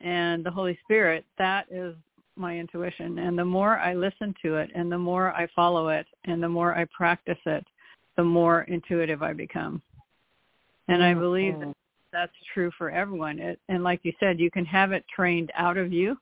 and 0.00 0.44
the 0.44 0.50
Holy 0.50 0.78
Spirit, 0.84 1.24
that 1.38 1.66
is 1.70 1.96
my 2.36 2.56
intuition. 2.58 3.18
And 3.18 3.38
the 3.38 3.44
more 3.44 3.78
I 3.78 3.94
listen 3.94 4.34
to 4.42 4.56
it 4.56 4.70
and 4.74 4.90
the 4.90 4.98
more 4.98 5.32
I 5.32 5.46
follow 5.54 5.88
it 5.88 6.06
and 6.24 6.42
the 6.42 6.48
more 6.48 6.76
I 6.76 6.84
practice 6.86 7.38
it, 7.46 7.66
the 8.16 8.24
more 8.24 8.62
intuitive 8.62 9.22
I 9.22 9.32
become. 9.32 9.82
And 10.88 11.02
I 11.02 11.14
believe 11.14 11.58
that 11.60 11.72
that's 12.12 12.32
true 12.54 12.70
for 12.78 12.90
everyone. 12.90 13.38
It, 13.38 13.58
and 13.68 13.82
like 13.82 14.00
you 14.04 14.12
said, 14.20 14.38
you 14.38 14.50
can 14.50 14.64
have 14.64 14.92
it 14.92 15.04
trained 15.14 15.50
out 15.54 15.76
of 15.76 15.92
you. 15.92 16.16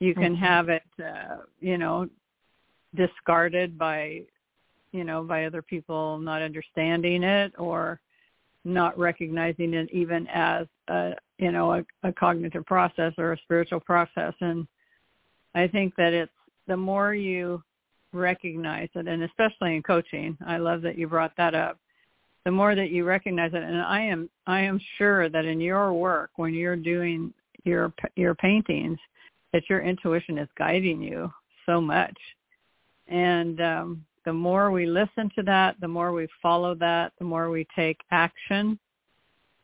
You 0.00 0.14
can 0.14 0.34
Mhm. 0.34 0.38
have 0.38 0.68
it, 0.68 0.84
uh, 1.02 1.38
you 1.60 1.78
know, 1.78 2.08
discarded 2.94 3.76
by, 3.76 4.24
you 4.92 5.04
know, 5.04 5.22
by 5.22 5.44
other 5.44 5.62
people 5.62 6.18
not 6.18 6.42
understanding 6.42 7.22
it 7.22 7.52
or 7.58 8.00
not 8.64 8.98
recognizing 8.98 9.74
it 9.74 9.90
even 9.90 10.26
as 10.28 10.66
a, 10.88 11.14
you 11.38 11.52
know, 11.52 11.72
a, 11.72 11.84
a 12.02 12.12
cognitive 12.12 12.64
process 12.66 13.12
or 13.18 13.32
a 13.32 13.38
spiritual 13.38 13.80
process. 13.80 14.34
And 14.40 14.66
I 15.56 15.66
think 15.66 15.94
that 15.96 16.12
it's 16.12 16.32
the 16.68 16.76
more 16.76 17.14
you 17.14 17.62
recognize 18.12 18.88
it, 18.94 19.08
and 19.08 19.24
especially 19.24 19.74
in 19.76 19.82
coaching, 19.82 20.36
I 20.46 20.58
love 20.58 20.82
that 20.82 20.96
you 20.96 21.08
brought 21.08 21.36
that 21.36 21.54
up 21.54 21.78
the 22.46 22.52
more 22.52 22.76
that 22.76 22.92
you 22.92 23.04
recognize 23.04 23.50
it. 23.52 23.62
And 23.62 23.82
i 23.82 24.00
am 24.00 24.30
i 24.46 24.60
am 24.60 24.80
sure 24.96 25.28
that 25.28 25.44
in 25.44 25.60
your 25.60 25.92
work 25.92 26.30
when 26.36 26.54
you're 26.54 26.76
doing 26.76 27.34
your 27.64 27.92
your 28.14 28.34
paintings 28.36 28.98
that 29.52 29.68
your 29.68 29.80
intuition 29.80 30.38
is 30.38 30.48
guiding 30.56 31.02
you 31.02 31.30
so 31.66 31.80
much. 31.80 32.16
And 33.08 33.60
um 33.60 34.04
the 34.24 34.32
more 34.32 34.70
we 34.70 34.86
listen 34.86 35.28
to 35.34 35.42
that 35.42 35.74
the 35.80 35.88
more 35.88 36.12
we 36.12 36.28
follow 36.40 36.74
that 36.76 37.12
the 37.18 37.24
more 37.24 37.50
we 37.50 37.66
take 37.74 37.98
action 38.12 38.78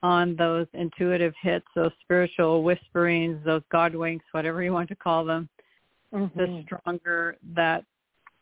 on 0.03 0.35
those 0.35 0.67
intuitive 0.75 1.35
hits 1.41 1.67
those 1.77 1.93
spiritual 2.03 2.65
whisperings 2.65 3.39
those 3.45 3.63
god 3.71 3.95
winks 3.95 4.25
whatever 4.33 4.61
you 4.61 4.73
want 4.73 4.89
to 4.89 4.97
call 4.97 5.25
them 5.25 5.49
the 6.13 6.19
Mhm. 6.47 6.65
stronger 6.65 7.37
that 7.43 7.85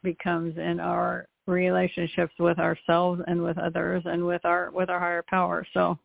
becomes 0.02 0.56
in 0.58 0.80
our 0.80 1.26
relationships 1.46 2.32
with 2.38 2.58
ourselves 2.58 3.22
and 3.26 3.42
with 3.42 3.58
others 3.58 4.02
and 4.06 4.24
with 4.24 4.44
our 4.44 4.70
with 4.70 4.88
our 4.88 5.00
higher 5.00 5.22
power 5.28 5.66
so 5.72 5.98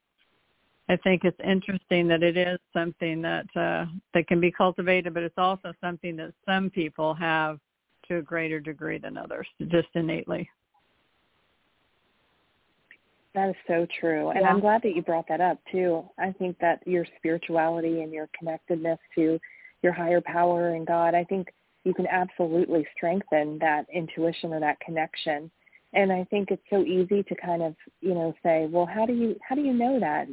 i 0.89 0.95
think 0.97 1.23
it's 1.23 1.39
interesting 1.43 2.08
that 2.08 2.23
it 2.23 2.36
is 2.36 2.60
something 2.73 3.21
that 3.21 3.45
uh 3.56 3.86
that 4.13 4.28
can 4.28 4.39
be 4.39 4.51
cultivated 4.51 5.13
but 5.13 5.23
it's 5.23 5.38
also 5.38 5.73
something 5.82 6.15
that 6.15 6.34
some 6.45 6.69
people 6.69 7.13
have 7.13 7.60
to 8.08 8.17
a 8.17 8.21
greater 8.21 8.60
degree 8.60 8.97
than 8.97 9.17
others 9.17 9.47
just 9.67 9.88
innately 9.93 10.49
That 13.36 13.49
is 13.49 13.56
so 13.67 13.86
true. 13.99 14.30
And 14.30 14.41
Yeah. 14.41 14.49
I'm 14.49 14.62
glad 14.62 14.82
that 14.84 14.95
you 14.95 15.01
brought 15.01 15.28
that 15.28 15.41
up 15.41 15.60
too. 15.69 16.10
I 16.17 16.32
think 16.32 16.58
that 16.60 16.82
your 16.88 17.06
spirituality 17.17 18.01
and 18.01 18.13
your 18.13 18.30
connectedness 18.39 18.97
to 19.15 19.38
your 19.86 19.93
higher 19.93 20.19
power 20.19 20.69
and 20.69 20.86
God, 20.86 21.13
I 21.13 21.24
think 21.24 21.54
you 21.86 21.93
can 21.93 22.08
absolutely 22.08 22.86
strengthen 22.98 23.60
that 23.60 23.86
intuition 23.93 24.52
or 24.52 24.60
that 24.60 24.80
connection. 24.80 25.52
And 25.93 26.12
I 26.12 26.26
think 26.26 26.50
it's 26.50 26.63
so 26.71 26.82
easy 26.84 27.21
to 27.21 27.36
kind 27.36 27.62
of, 27.62 27.76
you 28.02 28.15
know, 28.15 28.34
say, 28.43 28.67
well, 28.69 28.88
how 28.88 29.06
do 29.06 29.13
you 29.13 29.38
how 29.48 29.56
do 29.56 29.62
you 29.62 29.71
know 29.71 30.00
that? 30.00 30.28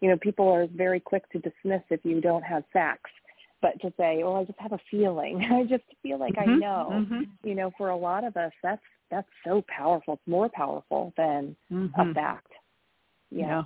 You 0.00 0.10
know, 0.10 0.16
people 0.18 0.48
are 0.48 0.66
very 0.74 0.98
quick 1.00 1.30
to 1.30 1.38
dismiss 1.38 1.82
if 1.88 2.00
you 2.04 2.20
don't 2.20 2.42
have 2.42 2.64
facts, 2.72 3.10
but 3.62 3.80
to 3.80 3.92
say, 3.96 4.22
well, 4.22 4.36
I 4.36 4.44
just 4.44 4.58
have 4.58 4.72
a 4.72 4.80
feeling. 4.90 5.40
I 5.50 5.62
just 5.62 5.84
feel 6.02 6.18
like 6.18 6.36
I 6.36 6.46
Mhm, 6.46 6.60
know. 6.60 7.06
mhm, 7.08 7.26
You 7.44 7.54
know, 7.54 7.70
for 7.78 7.90
a 7.90 7.96
lot 7.96 8.24
of 8.24 8.36
us, 8.36 8.52
that's 8.62 8.82
that's 9.10 9.28
so 9.44 9.62
powerful. 9.68 10.14
It's 10.14 10.26
more 10.26 10.48
powerful 10.48 11.14
than 11.16 11.56
a 11.70 11.74
mhm. 12.04 12.14
fact. 12.14 12.52
Yeah. 13.30 13.62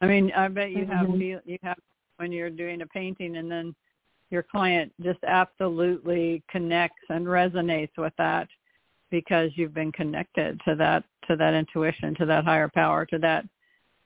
I 0.00 0.06
mean, 0.06 0.32
I 0.36 0.48
bet 0.48 0.72
you 0.72 0.84
have 0.86 1.06
Mhm. 1.06 1.18
feel 1.18 1.40
you 1.44 1.58
have 1.62 1.78
when 2.16 2.32
you're 2.32 2.50
doing 2.50 2.82
a 2.82 2.86
painting 2.86 3.36
and 3.36 3.50
then 3.50 3.74
your 4.30 4.42
client 4.42 4.92
just 5.02 5.22
absolutely 5.24 6.42
connects 6.50 7.02
and 7.10 7.26
resonates 7.26 7.96
with 7.96 8.12
that 8.18 8.48
because 9.10 9.50
you've 9.54 9.74
been 9.74 9.92
connected 9.92 10.60
to 10.66 10.74
that 10.74 11.04
to 11.28 11.36
that 11.36 11.54
intuition, 11.54 12.14
to 12.16 12.26
that 12.26 12.44
higher 12.44 12.68
power, 12.68 13.06
to 13.06 13.18
that 13.18 13.44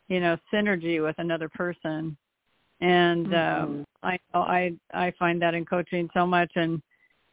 you 0.08 0.20
know 0.20 0.36
synergy 0.52 1.02
with 1.02 1.16
another 1.18 1.48
person. 1.48 2.16
And 2.80 3.26
um, 3.26 3.32
Mhm. 3.32 3.84
I 4.02 4.18
know 4.32 4.42
I 4.42 4.72
I 4.92 5.10
find 5.12 5.40
that 5.42 5.54
in 5.54 5.64
coaching 5.64 6.10
so 6.14 6.26
much 6.26 6.52
and 6.56 6.82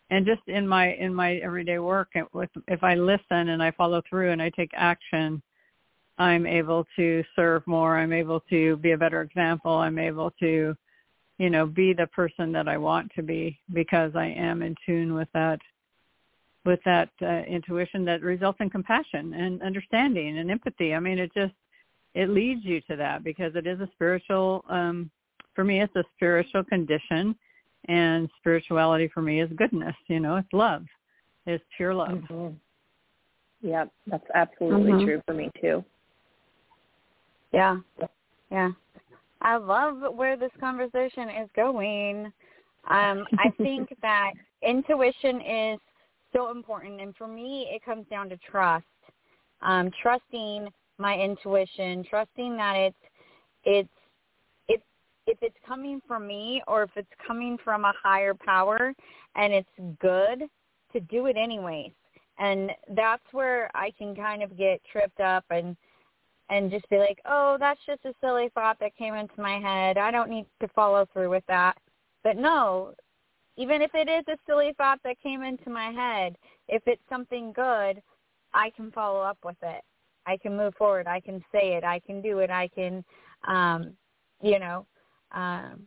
and 0.10 0.26
just 0.26 0.42
in 0.48 0.68
my 0.68 0.94
in 0.94 1.14
my 1.14 1.36
everyday 1.36 1.80
work 1.80 2.10
with 2.34 2.50
if 2.68 2.84
I 2.84 2.96
listen 2.96 3.50
and 3.50 3.62
I 3.62 3.72
follow 3.72 4.02
through 4.10 4.32
and 4.32 4.42
I 4.42 4.50
take 4.50 4.72
action 4.74 5.42
I'm 6.18 6.46
able 6.46 6.86
to 6.96 7.24
serve 7.36 7.66
more. 7.68 7.98
I'm 7.98 8.14
able 8.14 8.40
to 8.50 8.78
be 8.78 8.92
a 8.92 8.98
better 8.98 9.22
example. 9.22 9.72
I'm 9.72 10.00
able 10.00 10.32
to, 10.40 10.76
you 11.38 11.50
know, 11.50 11.66
be 11.66 11.94
the 11.94 12.08
person 12.08 12.52
that 12.52 12.68
I 12.68 12.78
want 12.78 13.12
to 13.16 13.22
be 13.22 13.60
because 13.74 14.16
I 14.16 14.26
am 14.26 14.62
in 14.62 14.76
tune 14.86 15.14
with 15.14 15.28
that, 15.34 15.60
with 16.66 16.80
that 16.86 17.10
uh, 17.22 17.44
intuition 17.48 18.04
that 18.06 18.22
results 18.22 18.60
in 18.60 18.70
compassion 18.70 19.34
and 19.34 19.62
understanding 19.62 20.40
and 20.40 20.50
empathy. 20.50 20.94
I 20.94 21.00
mean, 21.00 21.20
it 21.20 21.32
just 21.34 21.54
it 22.14 22.30
leads 22.30 22.66
you 22.66 22.82
to 22.82 22.96
that 22.96 23.24
because 23.24 23.56
it 23.56 23.68
is 23.68 23.80
a 23.80 23.90
spiritual. 23.94 24.66
Um, 24.70 25.12
for 25.54 25.64
me, 25.64 25.82
it's 25.82 25.96
a 25.96 26.04
spiritual 26.16 26.64
condition, 26.64 27.36
and 27.86 28.30
spirituality 28.40 29.08
for 29.14 29.22
me 29.22 29.42
is 29.42 29.50
goodness. 29.56 29.96
You 30.08 30.20
know, 30.20 30.38
it's 30.38 30.52
love. 30.52 30.86
It's 31.46 31.64
pure 31.76 31.94
love. 31.94 32.24
Mhm. 32.30 32.56
Yeah, 33.62 33.86
that's 34.08 34.30
absolutely 34.34 34.94
Mhm. 34.94 35.06
true 35.06 35.22
for 35.26 35.34
me 35.34 35.50
too. 35.62 35.84
Yeah. 37.52 37.80
Yeah. 38.52 38.72
I 39.42 39.58
love 39.58 40.16
where 40.16 40.38
this 40.38 40.52
conversation 40.60 41.30
is 41.30 41.50
going. 41.56 42.26
Um, 42.90 43.26
I 43.38 43.50
think 43.58 43.96
that 44.02 44.32
intuition 44.62 45.42
is 45.42 45.80
so 46.34 46.52
important 46.52 47.00
and 47.02 47.16
for 47.16 47.28
me 47.28 47.68
it 47.72 47.84
comes 47.84 48.06
down 48.10 48.30
to 48.30 48.38
trust. 48.38 48.86
Um, 49.62 49.90
trusting 50.02 50.68
my 51.00 51.16
intuition, 51.16 52.04
trusting 52.10 52.58
that 52.58 52.76
it's 52.76 52.98
it's 53.64 53.90
if 54.68 54.82
if 55.26 55.38
it's 55.42 55.58
coming 55.68 56.02
from 56.08 56.28
me 56.28 56.62
or 56.68 56.84
if 56.84 56.92
it's 56.96 57.08
coming 57.26 57.58
from 57.64 57.86
a 57.86 57.94
higher 58.02 58.34
power 58.34 58.94
and 59.36 59.54
it's 59.54 59.98
good 60.00 60.44
to 60.94 61.00
do 61.00 61.26
it 61.28 61.38
anyways. 61.38 61.92
And 62.40 62.72
that's 62.96 63.24
where 63.32 63.70
I 63.74 63.92
can 63.98 64.16
kind 64.16 64.44
of 64.44 64.56
get 64.58 64.80
tripped 64.92 65.20
up 65.20 65.44
and 65.50 65.76
and 66.50 66.72
just 66.72 66.90
be 66.90 66.98
like, 66.98 67.20
oh, 67.26 67.58
that's 67.60 67.80
just 67.86 68.06
a 68.06 68.14
silly 68.22 68.50
thought 68.54 68.78
that 68.80 68.96
came 68.96 69.16
into 69.16 69.42
my 69.42 69.60
head. 69.60 69.98
I 69.98 70.12
don't 70.12 70.30
need 70.30 70.46
to 70.62 70.68
follow 70.70 71.06
through 71.12 71.30
with 71.30 71.44
that. 71.48 71.78
But 72.24 72.38
no, 72.38 72.94
even 73.58 73.82
if 73.82 73.92
it 73.94 74.08
is 74.08 74.24
a 74.28 74.38
silly 74.48 74.74
thought 74.78 75.00
that 75.04 75.22
came 75.22 75.42
into 75.42 75.70
my 75.70 75.92
head, 75.92 76.38
if 76.68 76.84
it's 76.86 77.02
something 77.10 77.52
good, 77.54 78.02
I 78.54 78.70
can 78.76 78.92
follow 78.92 79.22
up 79.22 79.38
with 79.44 79.58
it. 79.62 79.82
I 80.26 80.38
can 80.38 80.56
move 80.56 80.74
forward. 80.76 81.08
I 81.08 81.20
can 81.20 81.44
say 81.52 81.76
it. 81.76 81.84
I 81.84 82.00
can 82.00 82.22
do 82.22 82.40
it. 82.40 82.50
I 82.50 82.68
can, 82.70 83.04
um, 83.48 83.94
you 84.42 84.60
know, 84.60 84.86
um, 85.32 85.84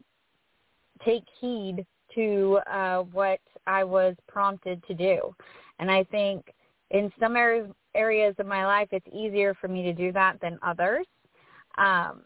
take 1.05 1.25
heed 1.41 1.87
to 2.15 2.59
uh, 2.71 2.99
what 3.13 3.41
I 3.67 3.85
was 3.85 4.17
prompted 4.29 4.83
to 4.89 4.95
do. 4.95 5.35
And 5.79 5.91
I 5.91 6.05
think 6.05 6.53
in 6.91 7.13
some 7.21 7.37
areas 7.37 7.71
areas 7.95 8.35
of 8.39 8.47
my 8.47 8.65
life 8.67 8.89
it's 8.93 9.07
easier 9.13 9.55
for 9.55 9.69
me 9.69 9.83
to 9.83 9.93
do 9.93 10.13
that 10.13 10.41
than 10.41 10.59
others. 10.63 11.07
Um, 11.79 12.23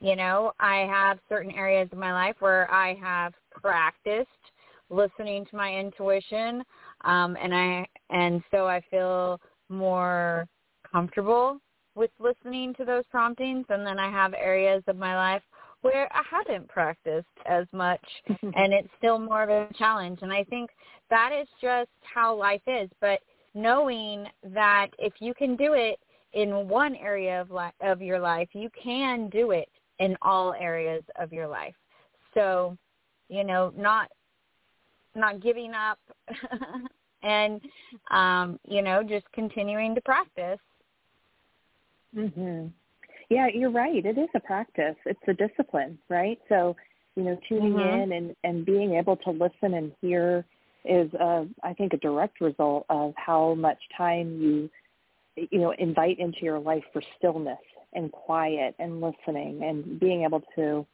you 0.00 0.14
know, 0.14 0.52
I 0.60 0.86
have 0.90 1.18
certain 1.28 1.52
areas 1.52 1.88
of 1.92 1.98
my 1.98 2.12
life 2.12 2.36
where 2.40 2.70
I 2.70 2.94
have 3.02 3.32
practiced 3.50 4.28
listening 4.90 5.44
to 5.46 5.56
my 5.56 5.74
intuition, 5.74 6.62
um, 7.04 7.36
and 7.40 7.54
I 7.54 7.86
and 8.10 8.42
so 8.50 8.66
I 8.66 8.82
feel 8.90 9.40
more 9.68 10.46
comfortable 10.90 11.58
with 11.94 12.10
listening 12.20 12.74
to 12.74 12.84
those 12.84 13.04
promptings. 13.10 13.64
And 13.68 13.86
then 13.86 13.98
I 13.98 14.10
have 14.10 14.34
areas 14.34 14.82
of 14.86 14.96
my 14.96 15.16
life 15.16 15.42
where 15.80 16.08
I 16.12 16.22
haven't 16.30 16.68
practiced 16.68 17.26
as 17.46 17.66
much, 17.72 18.04
and 18.28 18.72
it's 18.72 18.88
still 18.98 19.18
more 19.18 19.42
of 19.42 19.48
a 19.48 19.72
challenge. 19.74 20.20
And 20.22 20.32
I 20.32 20.44
think 20.44 20.70
that 21.10 21.30
is 21.32 21.48
just 21.60 21.90
how 22.02 22.34
life 22.34 22.62
is. 22.66 22.90
But 23.00 23.20
knowing 23.56 24.26
that 24.52 24.88
if 24.98 25.14
you 25.18 25.34
can 25.34 25.56
do 25.56 25.72
it 25.72 25.98
in 26.34 26.68
one 26.68 26.94
area 26.94 27.40
of 27.40 27.50
li- 27.50 27.72
of 27.80 28.02
your 28.02 28.20
life, 28.20 28.48
you 28.52 28.68
can 28.80 29.28
do 29.30 29.50
it 29.50 29.68
in 29.98 30.16
all 30.20 30.52
areas 30.54 31.02
of 31.18 31.32
your 31.32 31.48
life. 31.48 31.74
So, 32.34 32.76
you 33.28 33.42
know, 33.42 33.72
not 33.76 34.10
not 35.14 35.40
giving 35.40 35.72
up 35.72 35.98
and 37.22 37.60
um, 38.10 38.60
you 38.68 38.82
know, 38.82 39.02
just 39.02 39.24
continuing 39.32 39.94
to 39.94 40.00
practice. 40.02 40.60
Mhm. 42.14 42.70
Yeah, 43.30 43.48
you're 43.48 43.70
right. 43.70 44.04
It 44.04 44.18
is 44.18 44.28
a 44.34 44.40
practice. 44.40 44.96
It's 45.06 45.18
a 45.26 45.34
discipline, 45.34 45.98
right? 46.08 46.38
So, 46.48 46.76
you 47.16 47.24
know, 47.24 47.38
tuning 47.48 47.72
Mhm. 47.72 48.02
in 48.02 48.12
and 48.12 48.36
and 48.44 48.66
being 48.66 48.94
able 48.94 49.16
to 49.16 49.30
listen 49.30 49.74
and 49.74 49.92
hear 50.02 50.44
is 50.88 51.12
uh 51.14 51.44
I 51.62 51.72
think 51.74 51.92
a 51.92 51.98
direct 51.98 52.40
result 52.40 52.86
of 52.88 53.14
how 53.16 53.54
much 53.54 53.78
time 53.96 54.40
you 54.40 54.70
you 55.36 55.58
know 55.58 55.72
invite 55.78 56.18
into 56.18 56.40
your 56.42 56.58
life 56.58 56.84
for 56.92 57.02
stillness 57.18 57.58
and 57.92 58.10
quiet 58.12 58.74
and 58.78 59.00
listening 59.00 59.62
and 59.62 59.98
being 60.00 60.24
able 60.24 60.42
to 60.54 60.86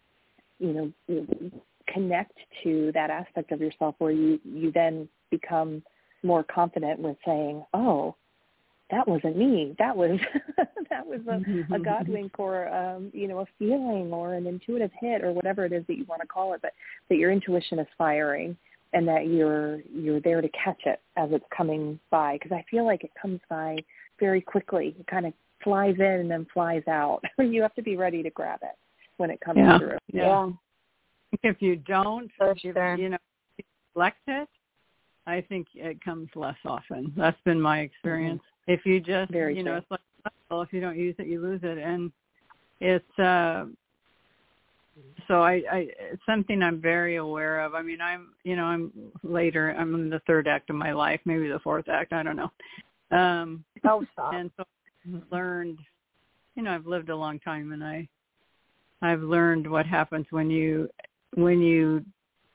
you 0.59 0.93
know 1.09 1.51
connect 1.89 2.37
to 2.63 2.91
that 2.95 3.11
aspect 3.11 3.53
of 3.53 3.61
yourself 3.61 3.95
where 3.99 4.13
you 4.13 4.41
you 4.45 4.71
then 4.73 5.09
become 5.31 5.83
more 6.23 6.45
confident 6.45 7.01
with 7.01 7.17
saying 7.25 7.65
oh 7.75 8.15
that 8.93 9.09
wasn't 9.09 9.39
me. 9.39 9.75
That 9.79 9.97
was 9.97 10.21
that 10.91 11.07
was 11.07 11.21
a, 11.27 11.75
a 11.75 11.79
god 11.85 12.09
wink 12.09 12.39
or 12.39 12.69
um 12.69 13.11
you 13.13 13.27
know 13.27 13.41
a 13.41 13.47
feeling 13.59 14.13
or 14.13 14.35
an 14.35 14.47
intuitive 14.47 14.91
hit 15.01 15.25
or 15.25 15.33
whatever 15.33 15.65
it 15.65 15.73
is 15.73 15.83
that 15.89 15.97
you 15.97 16.05
want 16.05 16.21
to 16.21 16.29
call 16.29 16.53
it 16.53 16.61
but 16.63 16.73
that 17.09 17.17
your 17.17 17.33
intuition 17.33 17.79
is 17.79 17.87
firing 17.97 18.57
and 18.93 19.07
that 19.09 19.27
you're 19.29 19.81
you're 19.93 20.21
there 20.21 20.41
to 20.41 20.49
catch 20.51 20.81
it 20.87 21.01
as 21.17 21.31
it's 21.33 21.45
coming 21.57 21.99
by 22.11 22.35
because 22.35 22.53
i 22.53 22.65
feel 22.71 22.85
like 22.85 23.05
it 23.05 23.11
comes 23.21 23.41
by 23.49 23.77
very 24.21 24.41
quickly 24.41 24.95
it 24.99 25.07
kind 25.07 25.27
of 25.27 25.33
flies 25.65 25.95
in 25.99 26.05
and 26.05 26.31
then 26.31 26.47
flies 26.53 26.83
out 26.89 27.21
you 27.39 27.63
have 27.63 27.75
to 27.75 27.83
be 27.83 27.97
ready 27.97 28.23
to 28.23 28.31
grab 28.31 28.59
it 28.63 28.77
when 29.17 29.31
it 29.31 29.41
comes 29.41 29.59
Yeah. 29.59 29.79
through 29.79 29.99
Yeah. 30.13 30.23
yeah. 30.25 30.51
If 31.43 31.63
you 31.63 31.77
don't, 31.77 32.31
For 32.37 32.53
you, 32.63 32.75
sure. 32.75 32.95
you 32.97 33.09
know, 33.09 33.17
select 33.95 34.19
it, 34.27 34.49
I 35.27 35.41
think 35.41 35.67
it 35.75 35.99
comes 36.05 36.29
less 36.35 36.59
often. 36.67 37.11
That's 37.17 37.41
been 37.47 37.59
my 37.59 37.79
experience. 37.81 38.43
If 38.67 38.85
you 38.85 39.01
just, 39.01 39.31
Mm-hmm. 39.31 39.33
Very 39.33 39.57
you 39.57 39.63
know, 39.63 39.71
true. 39.73 39.79
it's 39.79 39.91
like 39.91 40.01
well, 40.51 40.61
if 40.61 40.73
you 40.75 40.81
don't 40.83 40.99
use 40.99 41.15
it, 41.19 41.27
you 41.27 41.41
lose 41.41 41.61
it, 41.63 41.79
and 41.79 42.13
it's 42.81 43.19
uh 43.19 43.65
so 45.29 45.43
I, 45.43 45.63
I 45.71 45.89
it's 45.99 46.23
something 46.27 46.63
I'm 46.63 46.81
very 46.81 47.17
aware 47.17 47.61
of. 47.61 47.75
I 47.75 47.83
mean, 47.83 48.01
I'm 48.01 48.35
you 48.45 48.57
know 48.57 48.65
I'm 48.65 48.93
later. 49.23 49.75
I'm 49.79 49.95
in 49.95 50.11
the 50.11 50.21
third 50.27 50.49
act 50.49 50.71
of 50.71 50.77
my 50.77 50.93
life, 50.93 51.21
maybe 51.25 51.49
the 51.49 51.61
fourth 51.61 51.89
act. 51.89 52.13
I 52.13 52.23
don't 52.23 52.37
know. 52.37 52.51
Um, 53.17 53.65
Oh, 53.85 54.05
stop. 54.13 54.35
and 54.35 54.51
so 54.57 54.65
I've 55.07 55.23
learned 55.31 55.79
you 56.55 56.63
know 56.63 56.73
i've 56.73 56.87
lived 56.87 57.09
a 57.09 57.17
long 57.17 57.39
time 57.41 57.73
and 57.73 57.83
i 57.83 58.07
i've 59.03 59.23
learned 59.23 59.69
what 59.71 59.87
happens 59.87 60.27
when 60.31 60.51
you 60.51 60.89
when 61.35 61.61
you 61.61 62.05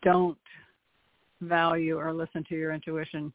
don't 0.04 0.38
value 1.42 1.98
or 1.98 2.14
listen 2.14 2.44
to 2.48 2.56
your 2.56 2.72
intuition 2.74 3.32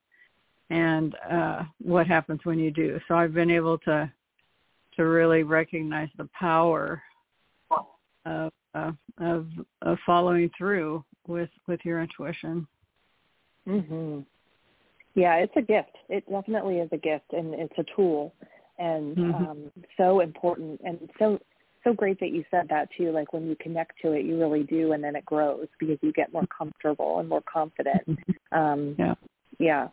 and 0.71 1.15
uh 1.31 1.63
what 1.81 2.07
happens 2.07 2.41
when 2.45 2.59
you 2.59 2.71
do 2.71 2.99
so 3.09 3.15
i've 3.15 3.35
been 3.35 3.51
able 3.51 3.79
to 3.79 4.11
to 4.97 5.05
really 5.05 5.43
recognize 5.43 6.09
the 6.17 6.29
power 6.39 7.03
of 8.27 8.53
uh, 8.75 8.93
of 9.19 9.47
of 9.83 9.99
following 10.07 10.51
through 10.57 11.05
with 11.27 11.51
with 11.67 11.81
your 11.85 12.01
intuition 12.03 12.67
Mhm. 13.67 14.27
Yeah, 15.15 15.37
it's 15.37 15.57
a 15.57 15.63
gift. 15.63 15.97
It 16.09 16.29
definitely 16.29 16.79
is 16.79 16.89
a 16.93 16.97
gift, 16.97 17.33
and 17.33 17.55
it's 17.55 17.79
a 17.79 17.85
tool, 17.95 18.35
and 18.79 19.17
Mhm. 19.17 19.35
um, 19.35 19.73
so 19.97 20.21
important, 20.21 20.81
and 20.85 21.09
so 21.19 21.39
so 21.85 21.93
great 21.93 22.19
that 22.21 22.31
you 22.31 22.45
said 22.51 22.69
that 22.69 22.91
too. 22.93 23.11
Like 23.11 23.33
when 23.33 23.47
you 23.47 23.57
connect 23.57 23.99
to 24.01 24.13
it, 24.13 24.25
you 24.25 24.39
really 24.39 24.63
do, 24.63 24.93
and 24.93 25.03
then 25.05 25.15
it 25.17 25.25
grows 25.25 25.69
because 25.79 25.99
you 26.03 26.13
get 26.13 26.33
more 26.33 26.47
comfortable 26.47 27.19
and 27.19 27.29
more 27.29 27.43
confident. 27.43 28.03
Um, 28.53 28.95
Yeah. 28.99 29.15
Yeah. 29.59 29.89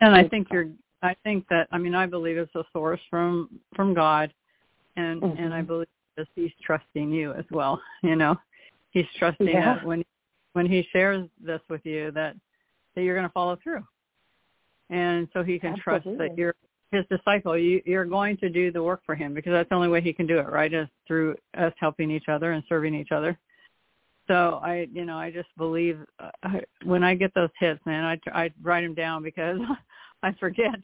And 0.00 0.14
I 0.14 0.28
think 0.28 0.50
you're 0.50 0.68
I 1.02 1.14
think 1.22 1.46
that 1.48 1.68
I 1.70 1.78
mean 1.78 1.94
I 1.94 2.06
believe 2.06 2.38
it's 2.38 2.54
a 2.54 2.64
source 2.72 3.00
from 3.08 3.60
from 3.74 3.94
God 3.94 4.32
and 4.96 5.22
and 5.22 5.54
I 5.54 5.62
Mhm. 5.62 5.66
believe 5.66 5.88
he's 6.34 6.52
trusting 6.62 7.10
you 7.10 7.32
as 7.32 7.44
well, 7.50 7.80
you 8.02 8.16
know. 8.16 8.36
He's 8.90 9.06
trusting 9.18 9.46
Yeah. 9.48 9.76
that 9.76 9.84
when 9.84 10.04
when 10.52 10.66
he 10.66 10.86
shares 10.92 11.28
this 11.40 11.60
with 11.68 11.84
you 11.84 12.12
that 12.12 12.36
that 12.94 13.02
you're 13.02 13.16
going 13.16 13.26
to 13.26 13.32
follow 13.32 13.56
through. 13.62 13.84
And 14.90 15.28
so 15.32 15.42
he 15.42 15.58
can 15.58 15.76
trust 15.76 16.06
that 16.18 16.38
you're 16.38 16.54
his 16.92 17.04
disciple. 17.10 17.58
You 17.58 17.82
you're 17.84 18.04
going 18.04 18.36
to 18.38 18.48
do 18.48 18.70
the 18.70 18.82
work 18.82 19.02
for 19.04 19.14
him 19.14 19.34
because 19.34 19.52
that's 19.52 19.68
the 19.68 19.74
only 19.74 19.88
way 19.88 20.00
he 20.00 20.12
can 20.12 20.26
do 20.26 20.38
it, 20.38 20.48
right? 20.48 20.72
Is 20.72 20.88
through 21.06 21.36
us 21.56 21.72
helping 21.78 22.10
each 22.10 22.28
other 22.28 22.52
and 22.52 22.62
serving 22.68 22.94
each 22.94 23.10
other. 23.10 23.38
So 24.26 24.60
I, 24.62 24.88
you 24.92 25.04
know, 25.04 25.18
I 25.18 25.30
just 25.30 25.48
believe 25.58 25.98
uh, 26.18 26.30
I, 26.42 26.62
when 26.84 27.02
I 27.04 27.14
get 27.14 27.34
those 27.34 27.50
hits, 27.58 27.80
man, 27.84 28.04
I 28.04 28.18
I 28.32 28.50
write 28.62 28.82
them 28.82 28.94
down 28.94 29.22
because 29.22 29.58
I 30.22 30.32
forget, 30.34 30.76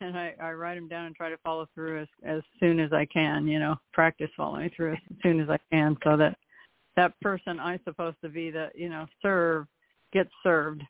and 0.00 0.16
I 0.16 0.34
I 0.40 0.52
write 0.52 0.74
them 0.74 0.88
down 0.88 1.06
and 1.06 1.14
try 1.14 1.30
to 1.30 1.38
follow 1.38 1.68
through 1.74 2.02
as 2.02 2.08
as 2.24 2.42
soon 2.60 2.80
as 2.80 2.92
I 2.92 3.06
can. 3.06 3.46
You 3.46 3.58
know, 3.58 3.76
practice 3.92 4.30
following 4.36 4.70
through 4.74 4.92
as 4.94 4.98
soon 5.22 5.40
as 5.40 5.48
I 5.48 5.58
can, 5.70 5.96
so 6.04 6.16
that 6.16 6.36
that 6.96 7.18
person 7.20 7.58
I'm 7.60 7.80
supposed 7.84 8.16
to 8.22 8.28
be 8.28 8.50
that 8.50 8.76
you 8.76 8.88
know 8.88 9.06
serve 9.22 9.66
gets 10.12 10.30
served, 10.42 10.82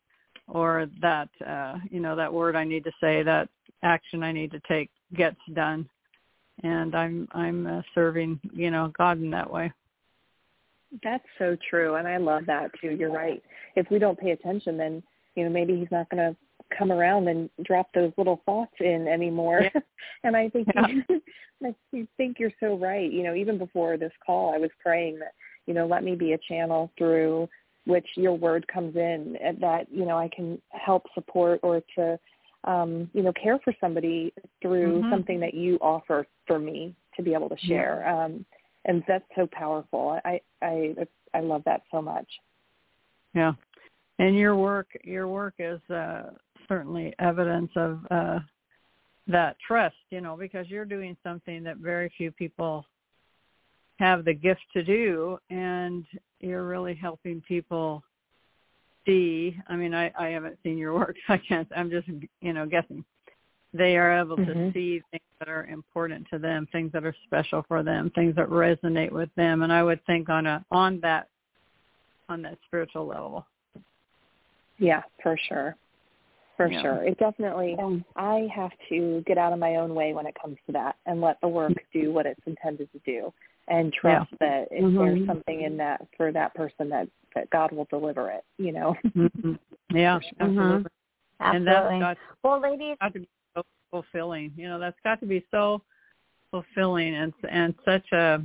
or 0.47 0.87
that 1.01 1.29
uh, 1.45 1.75
you 1.89 1.99
know 1.99 2.15
that 2.15 2.33
word 2.33 2.55
I 2.55 2.63
need 2.63 2.83
to 2.85 2.91
say, 3.01 3.23
that 3.23 3.49
action 3.83 4.23
I 4.23 4.31
need 4.31 4.51
to 4.51 4.61
take 4.67 4.89
gets 5.15 5.39
done, 5.53 5.87
and 6.63 6.95
I'm 6.95 7.27
I'm 7.31 7.67
uh, 7.67 7.81
serving 7.93 8.39
you 8.53 8.71
know 8.71 8.91
God 8.97 9.19
in 9.19 9.29
that 9.31 9.49
way. 9.49 9.71
That's 11.03 11.25
so 11.37 11.57
true, 11.69 11.95
and 11.95 12.07
I 12.07 12.17
love 12.17 12.45
that 12.47 12.71
too. 12.81 12.91
You're 12.91 13.11
right. 13.11 13.43
If 13.75 13.89
we 13.91 13.99
don't 13.99 14.19
pay 14.19 14.31
attention, 14.31 14.77
then 14.77 15.03
you 15.35 15.43
know 15.43 15.49
maybe 15.49 15.75
he's 15.77 15.91
not 15.91 16.09
going 16.09 16.33
to 16.33 16.35
come 16.77 16.91
around 16.91 17.27
and 17.27 17.49
drop 17.63 17.87
those 17.93 18.11
little 18.17 18.41
thoughts 18.45 18.73
in 18.79 19.07
anymore. 19.07 19.69
and 20.23 20.35
I 20.35 20.49
think 20.49 20.67
Yeah. 20.75 20.87
you, 21.09 21.21
I 21.63 22.07
think 22.17 22.37
you're 22.39 22.51
so 22.59 22.77
right. 22.77 23.11
You 23.11 23.23
know, 23.23 23.35
even 23.35 23.57
before 23.57 23.97
this 23.97 24.11
call, 24.25 24.53
I 24.53 24.57
was 24.57 24.71
praying 24.81 25.19
that 25.19 25.33
you 25.65 25.73
know 25.73 25.85
let 25.87 26.03
me 26.03 26.15
be 26.15 26.33
a 26.33 26.37
channel 26.37 26.91
through 26.97 27.49
which 27.85 28.07
your 28.15 28.33
word 28.33 28.67
comes 28.67 28.95
in, 28.95 29.37
and 29.41 29.59
that 29.61 29.87
you 29.91 30.05
know 30.05 30.17
I 30.17 30.29
can 30.35 30.61
help 30.71 31.03
support 31.13 31.59
or 31.63 31.81
to 31.95 32.19
um, 32.65 33.09
you 33.13 33.23
know 33.23 33.33
care 33.33 33.59
for 33.63 33.73
somebody 33.79 34.33
through 34.61 35.03
Mhm. 35.03 35.09
something 35.09 35.39
that 35.39 35.53
you 35.53 35.77
offer 35.81 36.25
for 36.47 36.59
me 36.59 36.95
to 37.15 37.23
be 37.23 37.33
able 37.33 37.49
to 37.49 37.57
share. 37.59 38.07
Um, 38.07 38.45
and 38.85 39.03
that's 39.07 39.25
so 39.35 39.47
powerful. 39.47 40.19
I 40.25 40.41
I 40.61 40.95
I 41.33 41.39
love 41.39 41.63
that 41.65 41.83
so 41.91 42.01
much. 42.01 42.27
Yeah. 43.33 43.53
And 44.19 44.35
your 44.35 44.55
work 44.55 44.87
your 45.03 45.27
work 45.27 45.55
is 45.59 45.81
uh 45.89 46.31
certainly 46.67 47.13
evidence 47.19 47.71
of 47.75 47.99
uh 48.11 48.39
that 49.27 49.57
trust, 49.65 49.95
you 50.11 50.21
know, 50.21 50.37
because 50.37 50.69
you're 50.69 50.85
doing 50.85 51.17
something 51.23 51.63
that 51.63 51.77
very 51.77 52.11
few 52.15 52.31
people 52.31 52.85
have 53.97 54.23
the 54.23 54.33
gift 54.33 54.61
to 54.73 54.83
do 54.83 55.39
and 55.49 56.05
you're 56.41 56.67
really 56.67 56.93
helping 56.93 57.41
people 57.47 58.03
see 59.05 59.57
I 59.67 59.75
mean 59.75 59.93
I, 59.93 60.11
I 60.17 60.27
haven't 60.27 60.59
seen 60.63 60.77
your 60.77 60.93
work, 60.99 61.15
I 61.29 61.37
can't 61.37 61.67
I'm 61.75 61.89
just 61.89 62.07
you 62.41 62.53
know, 62.53 62.65
guessing. 62.65 63.03
They 63.73 63.97
are 63.97 64.19
able 64.19 64.37
to 64.37 64.51
Mhm. 64.53 64.73
see 64.73 65.01
things 65.11 65.23
that 65.39 65.49
are 65.49 65.65
important 65.65 66.27
to 66.29 66.39
them, 66.39 66.65
things 66.71 66.93
that 66.93 67.03
are 67.03 67.15
special 67.25 67.61
for 67.67 67.83
them, 67.83 68.09
things 68.11 68.33
that 68.35 68.47
resonate 68.47 69.11
with 69.11 69.29
them. 69.35 69.63
And 69.63 69.73
I 69.73 69.83
would 69.83 70.03
think 70.05 70.29
on 70.29 70.45
a 70.45 70.63
on 70.71 71.01
that 71.01 71.27
on 72.29 72.41
that 72.43 72.57
spiritual 72.65 73.05
level. 73.05 73.45
Yeah, 74.77 75.03
for 75.21 75.37
sure. 75.37 75.75
For 76.57 76.71
Yeah. 76.71 76.81
sure. 76.81 77.03
It 77.03 77.17
definitely 77.17 77.77
I 78.15 78.47
have 78.53 78.71
to 78.89 79.21
get 79.27 79.37
out 79.37 79.51
of 79.53 79.59
my 79.59 79.75
own 79.75 79.93
way 79.93 80.13
when 80.13 80.25
it 80.25 80.35
comes 80.41 80.57
to 80.67 80.71
that 80.73 80.95
and 81.05 81.19
let 81.21 81.39
the 81.41 81.47
work 81.47 81.73
do 81.91 82.13
what 82.13 82.25
it's 82.25 82.39
intended 82.45 82.89
to 82.93 82.99
do 82.99 83.33
and 83.67 83.91
trust 83.91 84.31
that 84.39 84.67
if 84.71 84.97
there's 84.97 85.19
Mhm. 85.19 85.27
something 85.27 85.61
in 85.61 85.75
that 85.77 86.07
for 86.15 86.31
that 86.31 86.53
person 86.53 86.89
that 86.89 87.09
that 87.33 87.49
God 87.49 87.73
will 87.73 87.85
deliver 87.85 88.31
it, 88.31 88.45
you 88.57 88.71
know. 88.71 88.95
Mhm. 89.15 89.59
Yeah, 89.89 90.19
For 90.19 90.23
sure. 90.23 90.33
absolutely. 90.39 90.91
And 91.41 91.67
that's 91.67 91.99
got, 91.99 92.17
well, 92.43 92.59
ladies, 92.61 92.95
got 93.01 93.13
to 93.13 93.19
be 93.19 93.27
so 93.53 93.63
fulfilling. 93.91 94.53
You 94.55 94.69
know, 94.69 94.79
that's 94.79 94.99
got 95.03 95.19
to 95.19 95.25
be 95.25 95.45
so 95.51 95.81
fulfilling 96.51 97.15
and 97.15 97.33
and 97.49 97.75
such 97.83 98.09
a 98.13 98.41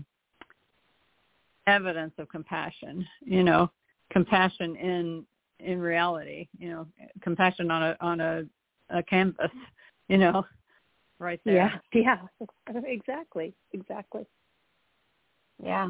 evidence 1.69 2.15
of 2.19 2.29
compassion. 2.29 3.07
You 3.21 3.45
know, 3.45 3.71
compassion 4.11 4.75
in 4.77 5.27
in 5.65 5.81
reality. 5.81 6.49
You 6.59 6.71
know, 6.71 6.87
compassion 7.23 7.71
on 7.71 7.83
a 7.83 7.97
on 8.01 8.21
a 8.21 8.43
a 8.91 9.03
canvas. 9.03 9.51
You 10.09 10.19
know, 10.19 10.45
right 11.21 11.41
there. 11.45 11.55
Yeah, 11.55 11.79
yeah, 12.69 12.77
exactly, 12.85 13.55
exactly. 13.73 14.27
Yeah. 15.63 15.89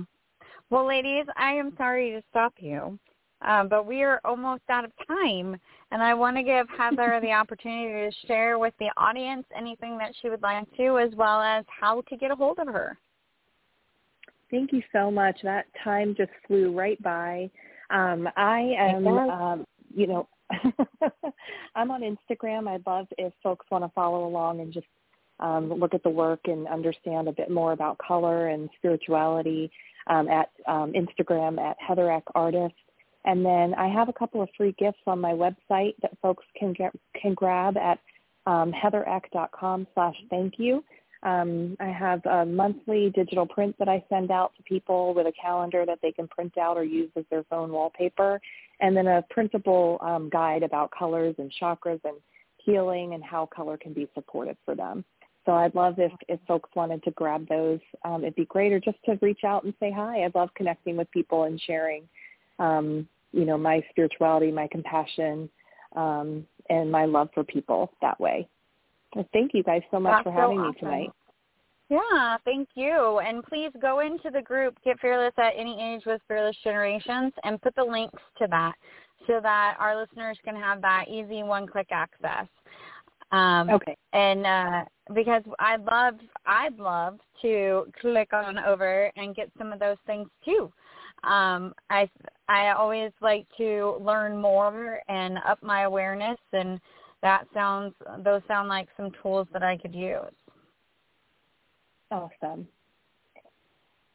Well, 0.69 0.87
ladies, 0.87 1.25
I 1.37 1.53
am 1.53 1.73
sorry 1.77 2.11
to 2.11 2.23
stop 2.31 2.55
you, 2.59 2.99
um, 3.43 3.69
but 3.69 3.87
we 3.87 4.03
are 4.03 4.21
almost 4.25 4.63
out 4.69 4.85
of 4.85 4.93
time, 5.07 5.57
and 5.91 6.03
I 6.03 6.15
want 6.15 6.37
to 6.37 6.43
give 6.43 6.67
Heather 6.77 7.19
the 7.21 7.33
opportunity 7.33 8.11
to 8.11 8.27
share 8.27 8.59
with 8.59 8.75
the 8.79 8.91
audience 8.97 9.47
anything 9.57 9.97
that 9.99 10.13
she 10.21 10.29
would 10.29 10.43
like 10.43 10.71
to, 10.77 10.99
as 10.99 11.15
well 11.17 11.41
as 11.41 11.65
how 11.69 12.03
to 12.03 12.17
get 12.17 12.31
a 12.31 12.37
hold 12.37 12.59
of 12.59 12.69
her. 12.69 12.99
Thank 14.51 14.73
you 14.73 14.83
so 14.93 15.11
much. 15.11 15.39
That 15.43 15.67
time 15.83 16.15
just 16.17 16.33
flew 16.47 16.77
right 16.77 17.01
by. 17.03 17.51
Um, 17.91 18.29
I 18.37 18.75
am, 18.79 19.07
um, 19.07 19.65
you 19.95 20.07
know, 20.07 20.29
I'm 21.75 21.91
on 21.91 22.03
Instagram. 22.03 22.69
I'd 22.69 22.87
love 22.87 23.07
if 23.19 23.33
folks 23.43 23.67
want 23.71 23.85
to 23.85 23.91
follow 23.95 24.27
along 24.27 24.61
and 24.61 24.73
just 24.73 24.87
um, 25.41 25.73
look 25.73 25.95
at 25.95 26.03
the 26.03 26.11
work 26.11 26.41
and 26.45 26.69
understand 26.69 27.29
a 27.29 27.33
bit 27.33 27.51
more 27.51 27.73
about 27.73 27.99
color 27.99 28.49
and 28.49 28.69
spirituality 28.77 29.71
um, 30.07 30.29
at 30.29 30.51
um, 30.67 30.93
Instagram 30.93 31.59
at 31.59 31.77
Heather 31.81 32.11
Eck 32.11 32.25
Artist. 32.35 32.75
And 33.25 33.45
then 33.45 33.75
I 33.75 33.89
have 33.89 34.09
a 34.09 34.13
couple 34.13 34.43
of 34.43 34.49
free 34.57 34.75
gifts 34.79 35.01
on 35.07 35.21
my 35.21 35.33
website 35.33 35.95
that 36.03 36.17
folks 36.23 36.45
can 36.59 36.73
get 36.73 36.93
can 37.21 37.35
grab 37.35 37.77
at 37.77 37.99
um, 38.47 38.73
heathereck.com 38.73 39.87
slash 39.95 40.17
thank 40.31 40.55
you. 40.59 40.83
Um, 41.23 41.77
I 41.81 41.87
have 41.87 42.25
a 42.25 42.47
monthly 42.47 43.11
digital 43.11 43.47
print 43.47 43.77
that 43.79 43.89
I 43.89 44.03
send 44.09 44.31
out 44.31 44.53
to 44.57 44.63
people 44.63 45.13
with 45.13 45.27
a 45.27 45.33
calendar 45.33 45.85
that 45.85 45.99
they 46.03 46.13
can 46.13 46.27
print 46.29 46.57
out 46.57 46.79
or 46.79 46.85
use 46.85 47.11
as 47.17 47.25
their 47.31 47.45
phone 47.45 47.71
wallpaper, 47.71 48.41
and 48.81 48.97
then 48.97 49.07
a 49.07 49.23
printable 49.29 49.99
um, 50.01 50.31
guide 50.31 50.63
about 50.63 50.91
colors 50.91 51.35
and 51.39 51.53
chakras 51.61 52.01
and 52.05 52.17
healing 52.57 53.15
and 53.15 53.23
how 53.23 53.47
color 53.47 53.77
can 53.77 53.93
be 53.93 54.09
supportive 54.15 54.57
for 54.65 54.75
them. 54.75 55.05
So 55.47 55.53
I'd 55.53 55.75
love 55.75 55.95
if, 55.99 56.13
if 56.29 56.39
folks 56.47 56.71
wanted 56.75 57.03
to 57.05 57.11
grab 57.13 57.49
those. 57.49 57.81
Um, 58.05 58.23
it'd 58.23 58.35
be 58.35 58.45
great, 58.45 58.73
or 58.73 58.81
just 58.81 58.99
to 59.07 59.19
reach 59.21 59.45
out 59.45 59.65
and 59.65 59.75
say 59.81 59.91
hi. 59.91 60.23
I 60.23 60.31
love 60.35 60.51
connecting 60.55 60.97
with 60.97 61.11
people 61.11 61.45
and 61.45 61.61
sharing, 61.61 62.09
um, 62.59 63.09
you 63.33 63.45
know, 63.45 63.59
my 63.59 63.83
spirituality, 63.91 64.51
my 64.51 64.69
compassion, 64.71 65.49
um, 65.97 66.47
and 66.69 66.91
my 66.91 67.05
love 67.05 67.29
for 67.35 67.43
people 67.43 67.93
that 68.01 68.21
way. 68.21 68.49
So 69.15 69.27
thank 69.33 69.53
you 69.55 69.63
guys 69.63 69.83
so 69.91 69.99
much 69.99 70.13
That's 70.13 70.25
for 70.25 70.33
having 70.33 70.59
so 70.59 70.65
me 70.65 70.73
tonight. 70.79 71.11
Yeah, 71.89 72.37
thank 72.45 72.69
you. 72.77 73.19
And 73.19 73.43
please 73.43 73.73
go 73.83 74.01
into 74.01 74.31
the 74.31 74.43
group 74.43 74.77
Get 74.85 75.01
Fearless 75.01 75.35
at 75.39 75.55
Any 75.57 75.95
Age 75.95 76.03
with 76.07 76.21
Fearless 76.29 76.57
Generations 76.63 77.33
and 77.43 77.61
put 77.61 77.75
the 77.75 77.83
links 77.83 78.23
to 78.39 78.47
that 78.51 78.75
so 79.27 79.41
that 79.43 79.77
our 79.81 80.01
listeners 80.01 80.39
can 80.45 80.55
have 80.55 80.81
that 80.83 81.07
easy 81.09 81.43
one-click 81.43 81.89
access. 81.91 82.47
Um, 83.33 83.71
Okay. 83.71 83.97
And 84.13 84.47
uh, 84.47 84.85
because 85.15 85.43
I'd 85.59 85.85
love, 85.85 86.15
I'd 86.47 86.79
love 86.79 87.19
to 87.43 87.87
click 88.01 88.33
on 88.33 88.59
over 88.59 89.11
and 89.17 89.35
get 89.35 89.51
some 89.59 89.73
of 89.73 89.81
those 89.81 89.99
things 90.07 90.29
too. 90.45 90.73
Um, 91.25 91.75
I 91.91 92.09
I 92.49 92.71
always 92.71 93.13
like 93.21 93.47
to 93.59 93.99
learn 94.01 94.41
more 94.41 95.01
and 95.09 95.39
up 95.47 95.63
my 95.63 95.83
awareness, 95.83 96.39
and 96.53 96.81
that 97.23 97.47
sounds 97.53 97.95
those 98.25 98.43
sound 98.49 98.69
like 98.69 98.89
some 98.97 99.11
tools 99.23 99.47
that 99.53 99.63
I 99.63 99.77
could 99.77 99.95
use. 99.95 100.35
Awesome. 102.11 102.67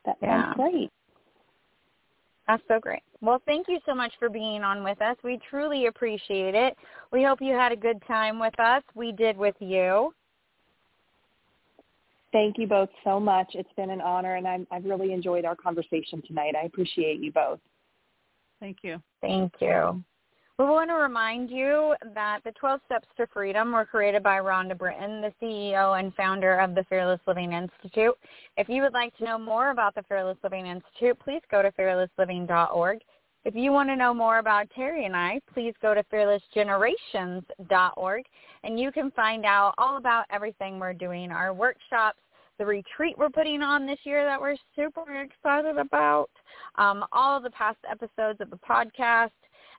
That 0.05 0.17
Yeah. 0.21 0.43
sounds 0.43 0.55
great. 0.55 0.91
That's 2.47 2.63
so 2.67 2.79
great. 2.79 3.01
Well, 3.21 3.39
thank 3.45 3.67
you 3.67 3.79
so 3.85 3.95
much 3.95 4.13
for 4.19 4.29
being 4.29 4.63
on 4.63 4.83
with 4.83 5.01
us. 5.01 5.17
We 5.23 5.37
truly 5.49 5.87
appreciate 5.87 6.53
it. 6.53 6.77
We 7.11 7.23
hope 7.23 7.41
you 7.41 7.53
had 7.55 7.71
a 7.71 7.75
good 7.75 8.01
time 8.03 8.37
with 8.37 8.59
us. 8.59 8.83
We 8.93 9.11
did 9.11 9.35
with 9.35 9.55
you. 9.59 10.13
Thank 12.31 12.57
you 12.57 12.67
both 12.67 12.89
so 13.03 13.19
much. 13.19 13.55
It's 13.55 13.71
been 13.77 13.89
an 13.89 14.01
honor, 14.01 14.35
and 14.35 14.47
I'm, 14.47 14.67
I've 14.69 14.85
really 14.85 15.13
enjoyed 15.13 15.45
our 15.45 15.55
conversation 15.55 16.21
tonight. 16.27 16.53
I 16.55 16.65
appreciate 16.65 17.19
you 17.19 17.31
both. 17.31 17.59
Thank 18.59 18.77
you. 18.83 19.01
Thank 19.21 19.53
you. 19.59 20.03
We 20.57 20.63
want 20.63 20.89
to 20.89 20.95
remind 20.95 21.49
you 21.49 21.95
that 22.13 22.39
the 22.45 22.53
12 22.53 22.79
Steps 22.85 23.09
to 23.17 23.27
Freedom 23.27 23.73
were 23.73 23.83
created 23.83 24.23
by 24.23 24.39
Rhonda 24.39 24.77
Britten, 24.77 25.19
the 25.19 25.33
CEO 25.41 25.99
and 25.99 26.15
founder 26.15 26.59
of 26.59 26.75
the 26.75 26.85
Fearless 26.85 27.19
Living 27.27 27.51
Institute. 27.51 28.17
If 28.55 28.69
you 28.69 28.81
would 28.81 28.93
like 28.93 29.13
to 29.17 29.25
know 29.25 29.37
more 29.37 29.71
about 29.71 29.95
the 29.95 30.03
Fearless 30.03 30.37
Living 30.45 30.67
Institute, 30.67 31.19
please 31.19 31.41
go 31.51 31.61
to 31.61 31.73
fearlessliving.org. 31.73 32.99
If 33.43 33.53
you 33.53 33.73
want 33.73 33.89
to 33.89 33.97
know 33.97 34.13
more 34.13 34.39
about 34.39 34.69
Terry 34.73 35.05
and 35.05 35.13
I, 35.13 35.41
please 35.53 35.73
go 35.81 35.93
to 35.93 36.03
fearlessgenerations.org 36.03 38.23
and 38.63 38.79
you 38.79 38.93
can 38.93 39.11
find 39.11 39.43
out 39.43 39.73
all 39.77 39.97
about 39.97 40.23
everything 40.29 40.79
we're 40.79 40.93
doing, 40.93 41.31
our 41.31 41.53
workshops, 41.53 42.19
the 42.59 42.65
retreat 42.65 43.17
we're 43.17 43.29
putting 43.29 43.61
on 43.61 43.85
this 43.85 43.99
year 44.05 44.23
that 44.23 44.39
we're 44.39 44.55
super 44.73 45.19
excited 45.19 45.77
about, 45.77 46.29
um, 46.75 47.03
all 47.11 47.41
the 47.41 47.49
past 47.49 47.79
episodes 47.91 48.39
of 48.39 48.49
the 48.49 48.57
podcast, 48.57 49.31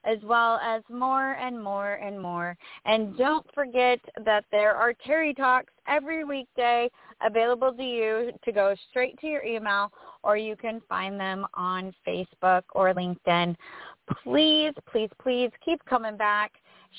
as 0.03 0.17
well 0.23 0.59
as 0.63 0.81
more 0.89 1.33
and 1.33 1.61
more 1.61 1.93
and 1.93 2.19
more. 2.19 2.57
And 2.85 3.17
don't 3.17 3.45
forget 3.53 3.99
that 4.25 4.45
there 4.51 4.75
are 4.75 4.93
Terry 5.05 5.33
Talks 5.33 5.73
every 5.87 6.23
weekday 6.23 6.89
available 7.25 7.73
to 7.73 7.83
you 7.83 8.31
to 8.43 8.51
go 8.51 8.75
straight 8.89 9.19
to 9.21 9.27
your 9.27 9.43
email 9.43 9.91
or 10.23 10.37
you 10.37 10.55
can 10.55 10.81
find 10.87 11.19
them 11.19 11.45
on 11.53 11.93
Facebook 12.07 12.63
or 12.73 12.93
LinkedIn. 12.93 13.55
Please, 14.23 14.73
please, 14.91 15.09
please 15.21 15.51
keep 15.63 15.83
coming 15.85 16.17
back. 16.17 16.51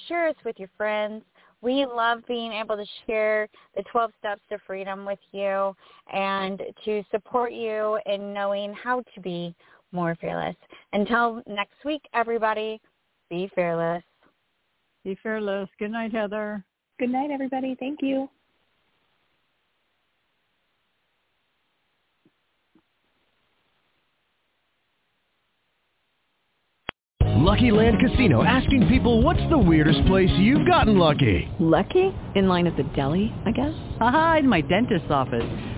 Share 0.06 0.28
us 0.28 0.36
with 0.44 0.58
your 0.58 0.70
friends. 0.76 1.24
We 1.60 1.86
love 1.86 2.20
being 2.28 2.52
able 2.52 2.76
to 2.76 2.84
share 3.06 3.48
the 3.74 3.82
12 3.90 4.12
steps 4.18 4.42
to 4.50 4.58
freedom 4.66 5.04
with 5.04 5.18
you 5.32 5.74
and 6.12 6.62
to 6.84 7.02
support 7.10 7.52
you 7.52 7.98
in 8.06 8.32
knowing 8.32 8.72
how 8.74 9.02
to 9.14 9.20
be 9.20 9.54
more 9.92 10.16
fearless. 10.20 10.56
Until 10.92 11.42
next 11.46 11.84
week, 11.84 12.02
everybody, 12.14 12.80
be 13.30 13.50
fearless. 13.54 14.02
Be 15.04 15.16
fearless. 15.22 15.68
Good 15.78 15.90
night, 15.90 16.12
Heather. 16.12 16.64
Good 16.98 17.10
night, 17.10 17.30
everybody. 17.30 17.76
Thank 17.78 18.00
you. 18.02 18.28
Lucky 27.48 27.70
Land 27.70 27.96
Casino 27.98 28.42
asking 28.44 28.88
people 28.88 29.22
what's 29.22 29.40
the 29.48 29.56
weirdest 29.56 30.04
place 30.06 30.28
you've 30.36 30.66
gotten 30.66 30.98
lucky? 30.98 31.48
Lucky? 31.58 32.14
In 32.34 32.46
line 32.46 32.66
at 32.66 32.76
the 32.76 32.82
deli, 32.94 33.32
I 33.46 33.52
guess? 33.52 33.72
Aha, 34.00 34.36
in 34.40 34.48
my 34.48 34.60
dentist's 34.60 35.10
office. 35.10 35.77